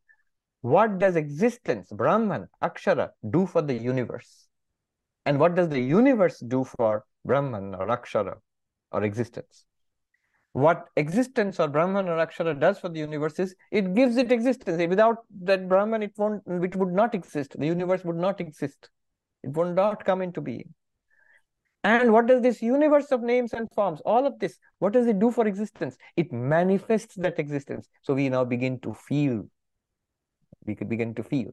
[0.63, 4.47] What does existence, Brahman, Akshara, do for the universe?
[5.25, 8.37] And what does the universe do for Brahman or Akshara
[8.93, 9.65] or existence?
[10.53, 14.77] What existence or Brahman or Akshara does for the universe is it gives it existence.
[14.87, 17.59] Without that Brahman, it won't it would not exist.
[17.59, 18.89] The universe would not exist.
[19.43, 20.73] It would not come into being.
[21.83, 25.19] And what does this universe of names and forms, all of this, what does it
[25.19, 25.97] do for existence?
[26.15, 27.89] It manifests that existence.
[28.03, 29.49] So we now begin to feel,
[30.65, 31.51] we could begin to feel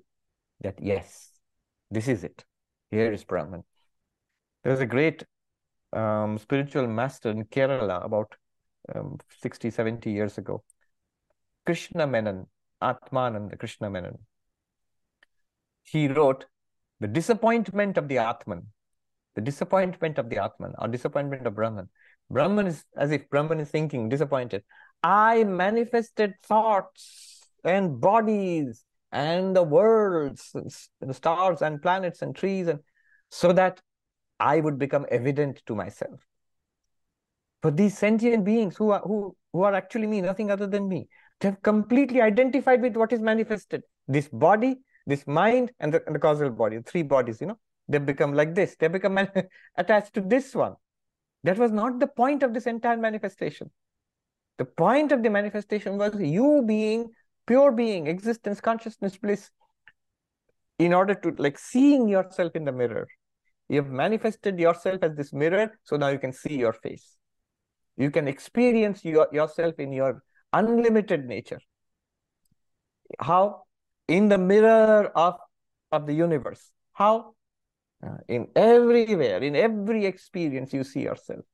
[0.61, 1.31] that yes,
[1.91, 2.45] this is it.
[2.91, 3.65] Here is Brahman.
[4.63, 5.25] There was a great
[5.93, 8.35] um, spiritual master in Kerala about
[8.95, 10.63] um, 60, 70 years ago.
[11.67, 12.47] Krishna Menon,
[12.83, 14.19] Atmananda Krishna Menon.
[15.83, 16.47] He wrote,
[17.01, 18.67] The disappointment of the Atman,
[19.35, 21.89] the disappointment of the Atman, or disappointment of Brahman.
[22.31, 24.63] Brahman is as if Brahman is thinking, disappointed.
[25.03, 30.55] I manifested thoughts and bodies and the worlds,
[31.01, 32.81] the stars and planets and trees, and
[33.31, 33.81] so that
[34.39, 36.21] I would become evident to myself.
[37.63, 41.09] But these sentient beings who are who, who are actually me, nothing other than me,
[41.41, 43.83] they've completely identified with what is manifested.
[44.09, 47.59] This body, this mind, and the, and the causal body, the three bodies, you know,
[47.89, 48.77] they become like this.
[48.79, 49.19] They become
[49.77, 50.75] attached to this one.
[51.43, 53.71] That was not the point of this entire manifestation.
[54.59, 57.11] The point of the manifestation was you being
[57.51, 59.51] pure being, existence, consciousness, bliss,
[60.79, 63.09] in order to like seeing yourself in the mirror.
[63.69, 67.17] You have manifested yourself as this mirror, so now you can see your face.
[67.97, 70.23] You can experience your, yourself in your
[70.53, 71.61] unlimited nature.
[73.19, 73.65] How?
[74.07, 75.35] In the mirror of,
[75.91, 76.71] of the universe.
[76.93, 77.35] How?
[78.07, 81.45] Uh, in everywhere, in every experience, you see yourself.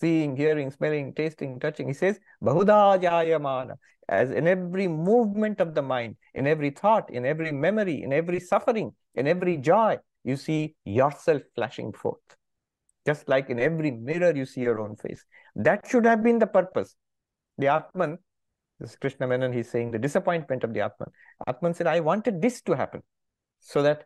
[0.00, 1.88] Seeing, hearing, smelling, tasting, touching.
[1.88, 3.76] He says, Bahuda Jayamana.
[4.08, 8.38] As in every movement of the mind, in every thought, in every memory, in every
[8.38, 12.20] suffering, in every joy, you see yourself flashing forth.
[13.06, 15.24] Just like in every mirror, you see your own face.
[15.54, 16.94] That should have been the purpose.
[17.58, 18.18] The Atman,
[18.78, 21.10] this Krishna Menon, he's saying the disappointment of the Atman.
[21.46, 23.02] Atman said, I wanted this to happen
[23.60, 24.04] so that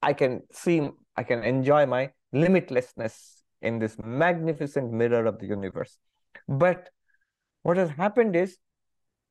[0.00, 5.98] I can see, I can enjoy my limitlessness in this magnificent mirror of the universe.
[6.46, 6.90] But
[7.62, 8.58] what has happened is,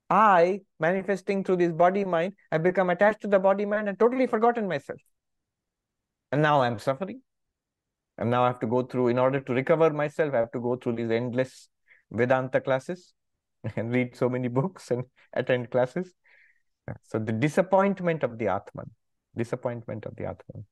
[0.09, 4.27] I, manifesting through this body mind, have become attached to the body mind and totally
[4.27, 4.99] forgotten myself.
[6.31, 7.21] And now I'm suffering.
[8.17, 10.59] And now I have to go through, in order to recover myself, I have to
[10.59, 11.69] go through these endless
[12.11, 13.13] Vedanta classes
[13.75, 15.03] and read so many books and
[15.33, 16.13] attend classes.
[17.03, 18.91] So the disappointment of the Atman,
[19.35, 20.65] disappointment of the Atman.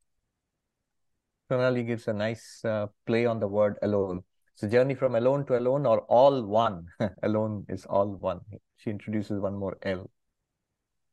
[1.47, 4.23] Sonali gives a nice uh, play on the word alone.
[4.55, 6.87] So journey from alone to alone or all one.
[7.23, 8.39] alone is all one.
[8.77, 10.09] She introduces one more L.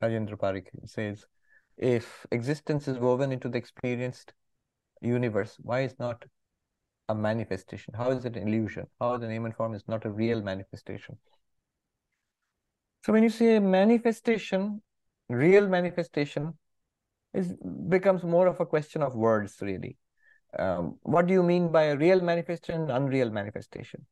[0.03, 1.27] Rajendra Parikh says,
[1.77, 4.33] if existence is woven into the experienced
[5.01, 6.25] universe, why is not
[7.09, 7.95] a manifestation?
[7.95, 8.87] How is it an illusion?
[9.01, 11.19] How the name and form is not a real manifestation?
[13.05, 14.83] So when you say manifestation,
[15.29, 16.55] real manifestation,
[17.35, 17.55] is
[17.89, 19.97] becomes more of a question of words, really.
[20.59, 24.07] Um, what do you mean by a real manifestation, and unreal manifestation?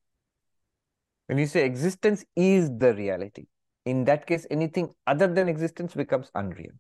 [1.27, 3.47] When you say existence is the reality,
[3.85, 6.73] in that case, anything other than existence becomes unreal.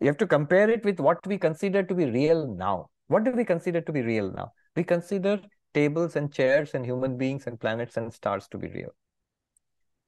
[0.00, 2.88] You have to compare it with what we consider to be real now.
[3.08, 4.52] What do we consider to be real now?
[4.74, 5.40] We consider
[5.74, 8.90] tables and chairs and human beings and planets and stars to be real.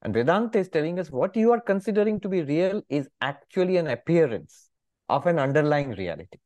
[0.01, 3.87] And Vedanta is telling us what you are considering to be real is actually an
[3.87, 4.69] appearance
[5.09, 6.39] of an underlying reality.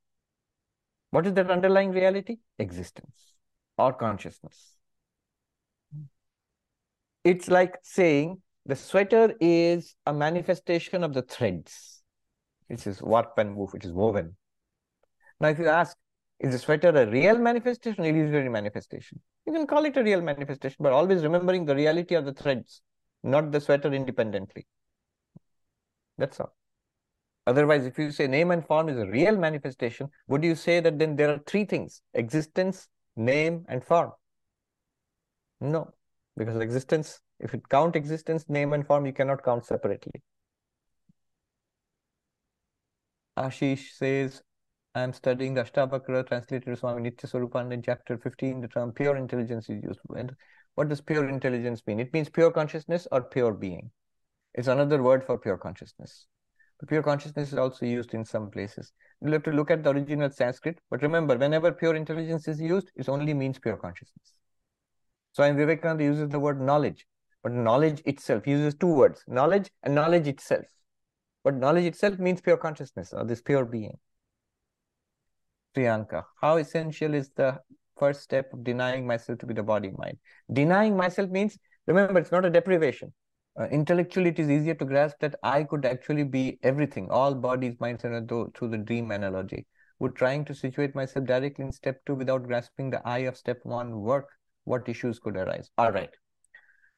[1.18, 2.38] What is that underlying reality?
[2.60, 3.34] Existence
[3.76, 4.76] or consciousness.
[7.24, 12.04] It's like saying the sweater is a manifestation of the threads
[12.70, 14.36] it is warp and woof, it is woven.
[15.40, 15.98] Now, if you ask,
[16.40, 19.20] is the sweater a real manifestation or illusory manifestation?
[19.48, 22.84] You can call it a real manifestation, but always remembering the reality of the threads,
[23.24, 24.68] not the sweater independently.
[26.20, 26.56] That's all.
[27.48, 31.00] Otherwise, if you say name and form is a real manifestation, would you say that
[31.00, 34.12] then there are three things existence, name, and form?
[35.62, 35.94] No,
[36.36, 40.22] because existence, if you count existence, name, and form, you cannot count separately.
[43.38, 44.42] Ashish says,
[44.94, 48.60] I am studying the Ashtavakra translated to Swami Nitya in chapter 15.
[48.60, 50.00] The term pure intelligence is used.
[50.18, 50.36] And
[50.76, 52.02] what does pure intelligence mean?
[52.02, 53.92] It means pure consciousness or pure being.
[54.54, 56.26] It's another word for pure consciousness.
[56.80, 58.94] But pure consciousness is also used in some places.
[59.22, 60.80] You'll have to look at the original Sanskrit.
[60.92, 64.34] But remember, whenever pure intelligence is used, it only means pure consciousness.
[65.34, 67.06] Swami Vivekananda uses the word knowledge,
[67.44, 70.66] but knowledge itself uses two words, knowledge and knowledge itself.
[71.44, 73.98] But knowledge itself means pure consciousness or this pure being.
[75.76, 77.60] Priyanka, how essential is the
[77.98, 80.18] first step of denying myself to be the body mind?
[80.52, 83.14] Denying myself means, remember, it's not a deprivation.
[83.60, 87.76] Uh, intellectually, it is easier to grasp that I could actually be everything, all bodies,
[87.80, 89.66] minds, and through the dream analogy.
[90.00, 93.60] Would trying to situate myself directly in step two without grasping the eye of step
[93.64, 94.28] one work?
[94.66, 95.72] What issues could arise?
[95.78, 96.12] All right.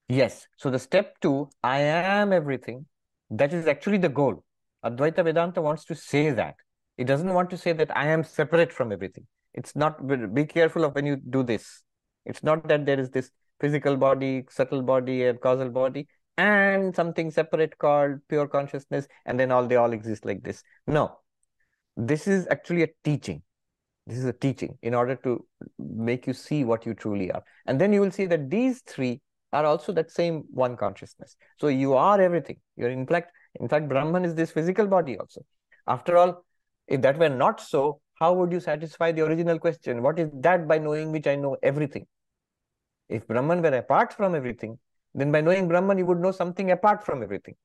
[0.09, 0.47] Yes.
[0.57, 2.87] So the step two, I am everything,
[3.29, 4.43] that is actually the goal.
[4.83, 6.55] Advaita Vedanta wants to say that.
[6.97, 9.27] It doesn't want to say that I am separate from everything.
[9.53, 11.83] It's not, be careful of when you do this.
[12.25, 13.31] It's not that there is this
[13.61, 16.07] physical body, subtle body, and causal body
[16.39, 20.63] and something separate called pure consciousness, and then all they all exist like this.
[20.87, 21.19] No,
[21.97, 23.41] this is actually a teaching.
[24.07, 25.45] This is a teaching in order to
[25.77, 27.43] make you see what you truly are.
[27.65, 29.21] And then you will see that these three
[29.51, 31.35] are also that same one consciousness.
[31.59, 32.57] So you are everything.
[32.77, 35.41] You're in fact, in fact, Brahman is this physical body also.
[35.87, 36.45] After all,
[36.87, 40.01] if that were not so, how would you satisfy the original question?
[40.01, 42.07] What is that by knowing which I know everything?
[43.09, 44.77] If Brahman were apart from everything,
[45.13, 47.55] then by knowing Brahman, you would know something apart from everything.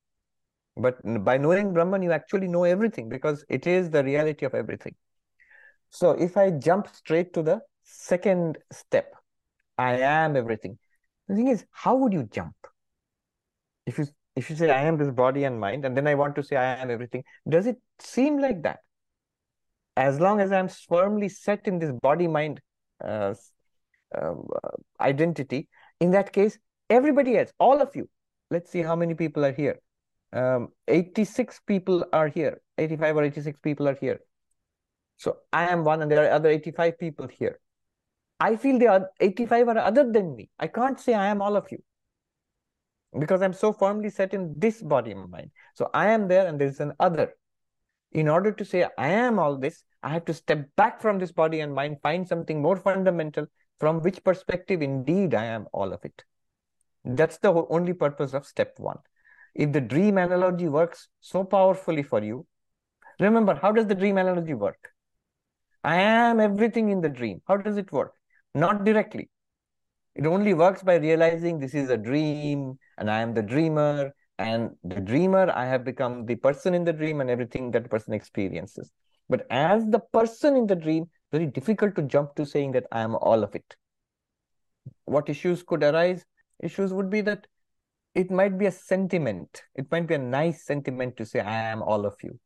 [0.76, 4.94] But by knowing Brahman, you actually know everything because it is the reality of everything.
[5.90, 9.14] So if I jump straight to the second step,
[9.78, 10.78] I am everything.
[11.28, 12.54] The thing is, how would you jump?
[13.86, 16.34] If you if you say I am this body and mind, and then I want
[16.36, 18.80] to say I am everything, does it seem like that?
[19.96, 22.60] As long as I'm firmly set in this body mind
[23.02, 23.34] uh,
[24.12, 24.34] uh,
[25.00, 25.68] identity,
[26.00, 26.58] in that case,
[26.94, 28.08] everybody else, all of you.
[28.50, 29.80] Let's see how many people are here.
[30.32, 32.60] Um, 86 people are here.
[32.78, 34.20] 85 or 86 people are here.
[35.16, 37.60] So I am one and there are other 85 people here.
[38.40, 40.50] I feel the 85 are other than me.
[40.58, 41.82] I can't say I am all of you
[43.18, 45.50] because I'm so firmly set in this body and mind.
[45.74, 47.34] So I am there and there is an other.
[48.12, 51.32] In order to say I am all this, I have to step back from this
[51.32, 53.46] body and mind, find something more fundamental
[53.80, 56.24] from which perspective indeed I am all of it.
[57.04, 58.98] That's the only purpose of step one.
[59.54, 62.46] If the dream analogy works so powerfully for you,
[63.20, 64.90] remember, how does the dream analogy work?
[65.84, 67.42] I am everything in the dream.
[67.46, 68.14] How does it work?
[68.54, 69.28] Not directly.
[70.14, 74.14] It only works by realizing this is a dream and I am the dreamer.
[74.38, 78.14] And the dreamer, I have become the person in the dream and everything that person
[78.14, 78.90] experiences.
[79.28, 83.02] But as the person in the dream, very difficult to jump to saying that I
[83.02, 83.76] am all of it.
[85.04, 86.24] What issues could arise?
[86.60, 87.46] Issues would be that
[88.14, 89.62] it might be a sentiment.
[89.74, 92.38] It might be a nice sentiment to say, I am all of you.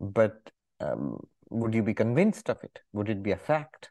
[0.00, 1.18] But um,
[1.50, 2.80] would you be convinced of it?
[2.92, 3.90] Would it be a fact?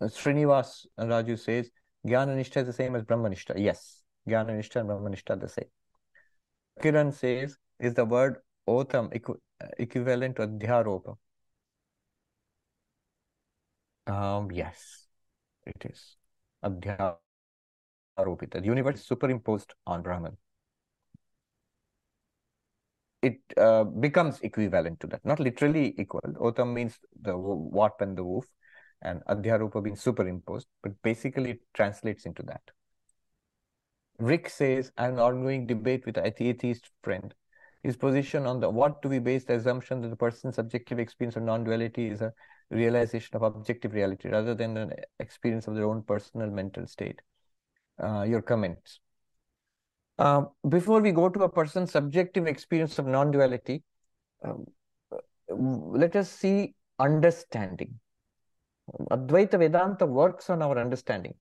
[0.00, 1.70] Uh, Srinivas Raju says,
[2.06, 3.54] Jnana Nishtha is the same as Brahma Nishtha.
[3.56, 5.68] Yes, Jnana Nishtha and Brahma Nishtha are the same.
[6.82, 9.36] Kiran says, is the word otam equ
[9.78, 11.16] equivalent to adhyaropa?
[14.06, 15.06] Um, yes,
[15.66, 16.16] it is.
[16.64, 17.16] Adhyaropa
[18.24, 20.36] The universe superimposed on Brahman.
[23.22, 26.20] It uh, becomes equivalent to that, not literally equal.
[26.40, 28.46] Otam means the warp and the woof,
[29.02, 32.62] and Adhyaropa being superimposed, but basically it translates into that.
[34.18, 37.34] Rick says, I have an ongoing debate with an atheist friend.
[37.82, 41.36] His position on the what do we base the assumption that the person's subjective experience
[41.36, 42.32] of non-duality is a
[42.70, 47.22] realization of objective reality rather than an experience of their own personal mental state
[48.02, 49.00] uh, your comments.
[50.18, 53.82] Uh, before we go to a person's subjective experience of non-duality,
[54.44, 54.66] um,
[55.48, 57.98] let us see understanding.
[59.10, 61.34] Advaita Vedanta works on our understanding.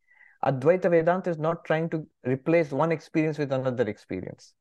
[0.46, 4.54] Advaita Vedanta is not trying to replace one experience with another experience.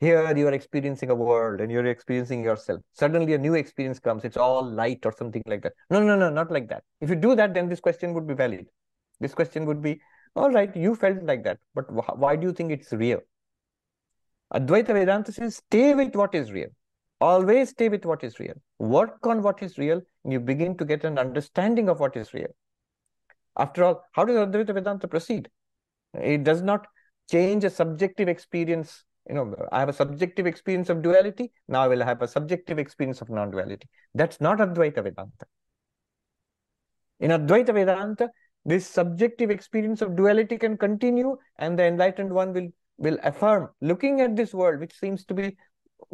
[0.00, 2.80] Here you are experiencing a world and you're experiencing yourself.
[2.92, 5.72] Suddenly a new experience comes, it's all light or something like that.
[5.90, 6.84] No, no, no, not like that.
[7.00, 8.66] If you do that, then this question would be valid.
[9.18, 10.00] This question would be,
[10.38, 13.20] all right, you felt like that, but wh why do you think it's real?
[14.54, 16.68] Advaita Vedanta says, stay with what is real.
[17.20, 18.54] Always stay with what is real.
[18.78, 22.32] Work on what is real, and you begin to get an understanding of what is
[22.32, 22.52] real.
[23.56, 25.50] After all, how does Advaita Vedanta proceed?
[26.14, 26.86] It does not
[27.30, 29.04] change a subjective experience.
[29.28, 31.52] You know, I have a subjective experience of duality.
[31.66, 33.88] Now I will have a subjective experience of non-duality.
[34.14, 35.46] That's not Advaita Vedanta.
[37.20, 38.30] In Advaita Vedanta,
[38.64, 44.20] this subjective experience of duality can continue and the enlightened one will, will affirm, looking
[44.20, 45.56] at this world, which seems to be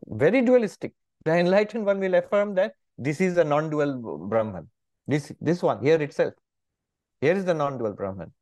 [0.07, 0.92] very dualistic,
[1.24, 4.68] the enlightened one will affirm that this is a non-dual Brahman.
[5.07, 6.34] This, this one here itself.
[7.20, 8.32] Here is the non-dual Brahman.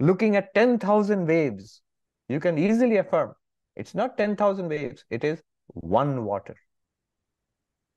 [0.00, 1.80] Looking at 10,000 waves,
[2.28, 3.34] you can easily affirm
[3.76, 6.56] it's not 10,000 waves, it is one water,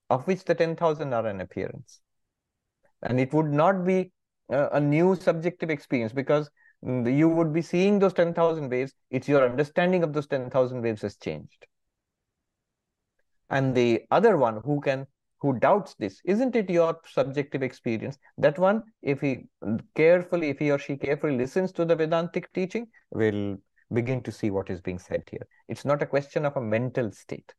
[0.10, 2.02] of which the 10,000 are an appearance.
[3.04, 4.12] And it would not be
[4.50, 6.50] a, new subjective experience because
[6.84, 8.94] mm, you would be seeing those 10,000 waves.
[9.10, 11.68] It's your understanding of those 10,000 waves has changed.
[13.50, 15.08] And the other one who can
[15.40, 19.46] who doubts this isn't it your subjective experience that one if he
[19.94, 23.56] carefully if he or she carefully listens to the vedantic teaching will
[23.94, 27.12] begin to see what is being said here it's not a question of a mental
[27.12, 27.54] state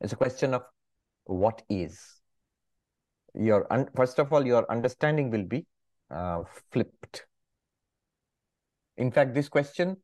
[0.00, 0.62] it's a question of
[1.24, 2.21] what is
[3.34, 3.66] your
[3.96, 5.66] first of all your understanding will be
[6.10, 7.26] uh, flipped.
[8.96, 9.96] In fact this question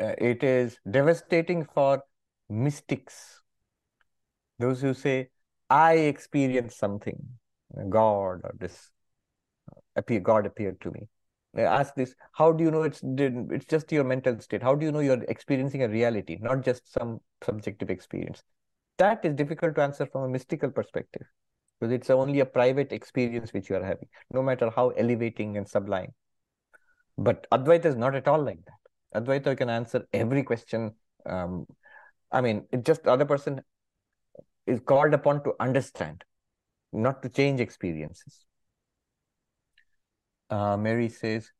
[0.00, 2.02] uh, it is devastating for
[2.48, 3.40] mystics.
[4.58, 5.28] Those who say
[5.68, 7.18] i experienced something.
[7.88, 8.90] God or this
[9.70, 11.08] uh, appear god appeared to me.
[11.56, 14.62] I ask this how do you know it's it's just your mental state?
[14.62, 18.44] How do you know you're experiencing a reality not just some subjective experience?
[18.98, 21.26] That is difficult to answer from a mystical perspective
[21.78, 25.68] because it's only a private experience which you are having, no matter how elevating and
[25.68, 26.12] sublime.
[27.18, 29.22] But Advaita is not at all like that.
[29.22, 30.94] Advaita can answer every question.
[31.24, 31.66] Um,
[32.30, 33.62] I mean, it just the other person
[34.66, 36.24] is called upon to understand,
[36.92, 38.44] not to change experiences.
[40.50, 41.50] Uh, Mary says,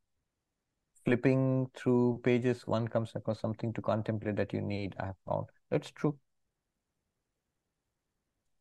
[1.05, 4.95] flipping through pages, one comes across something to contemplate that you need.
[4.99, 5.47] I have found.
[5.69, 6.17] That's true.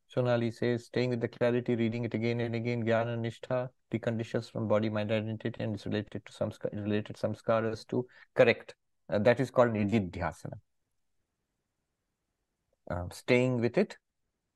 [0.08, 4.68] Sonali says, staying with the clarity, reading it again and again, Jnana Nishtha, deconditions from
[4.68, 8.74] body, mind, identity, and is related to some related samskaras to Correct.
[9.08, 10.58] Uh, that is called Nididhyasana.
[12.88, 13.96] Uh, staying with it,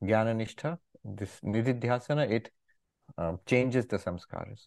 [0.03, 2.51] Jnana Nishtha, this Nididhyasana, it
[3.19, 4.67] um, changes the samskaras.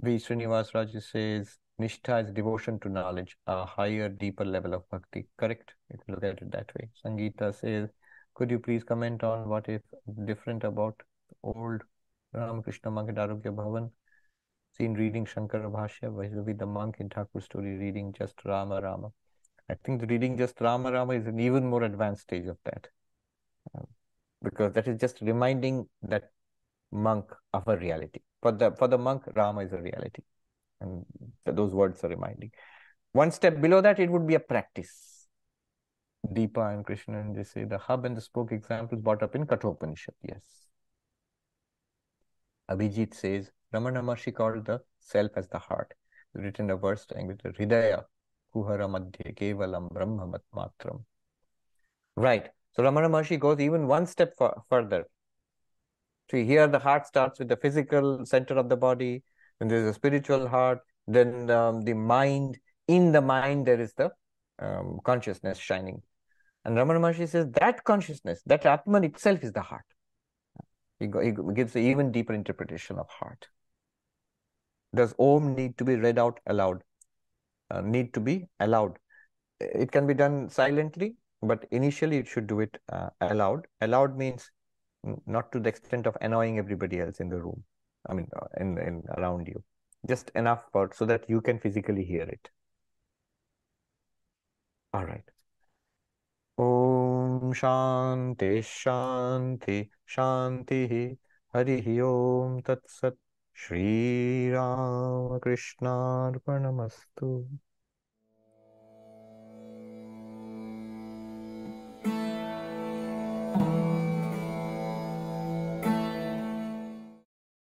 [0.00, 0.16] V.
[0.16, 5.26] Srinivas Raju says, Nishtha is devotion to knowledge, a higher, deeper level of bhakti.
[5.36, 5.74] Correct?
[5.90, 6.88] If you look at it that way.
[7.04, 7.90] Sangeeta says,
[8.34, 9.80] could you please comment on what is
[10.24, 11.00] different about
[11.42, 11.82] old
[12.32, 13.90] Ramakrishna monk at Arogya Bhavan?
[14.76, 19.10] Seen reading Shankara Bhashya, the monk in Thakur story reading just Rama Rama.
[19.70, 22.88] I think the reading just Rama Rama is an even more advanced stage of that.
[23.74, 23.86] Um,
[24.42, 26.30] because that is just reminding that
[26.92, 28.20] monk of a reality.
[28.42, 30.22] For the for the monk, Rama is a reality.
[30.80, 31.04] And
[31.44, 32.50] those words are reminding.
[33.12, 35.26] One step below that, it would be a practice.
[36.26, 39.46] Deepa and Krishna, and they say the hub and the spoke examples brought up in
[39.46, 40.14] Kathopanishad.
[40.22, 40.42] Yes.
[42.70, 45.94] Abhijit says, Ramana Maharshi called the self as the heart.
[46.34, 48.04] Written a verse the Hridaya,
[48.54, 51.04] Kuhara Madhya Kevalam Brahma Matram.
[52.16, 52.50] Right.
[52.72, 54.34] So Ramana Maharshi goes even one step
[54.68, 55.06] further.
[56.30, 59.22] See, here the heart starts with the physical center of the body,
[59.58, 62.58] when there's a spiritual heart, then um, the mind,
[62.88, 64.10] in the mind, there is the
[64.58, 66.02] um, consciousness shining.
[66.64, 69.84] And Ramana Maharshi says that consciousness, that Atman itself is the heart.
[70.98, 73.46] He, he gives an even deeper interpretation of heart.
[74.94, 76.82] Does Om need to be read out aloud?
[77.70, 78.98] Uh, need to be allowed.
[79.60, 83.66] It can be done silently, but initially it should do it uh, aloud.
[83.80, 84.50] Aloud means
[85.26, 87.64] not to the extent of annoying everybody else in the room.
[88.08, 89.62] I mean, uh, in, in around you,
[90.08, 92.48] just enough for so that you can physically hear it.
[94.92, 95.24] All right.
[96.58, 101.18] Om Shanti Shanti Shanti
[101.52, 103.14] Hari Om Tat Sat
[103.52, 107.46] Shri Ram Krishna Arpanamastu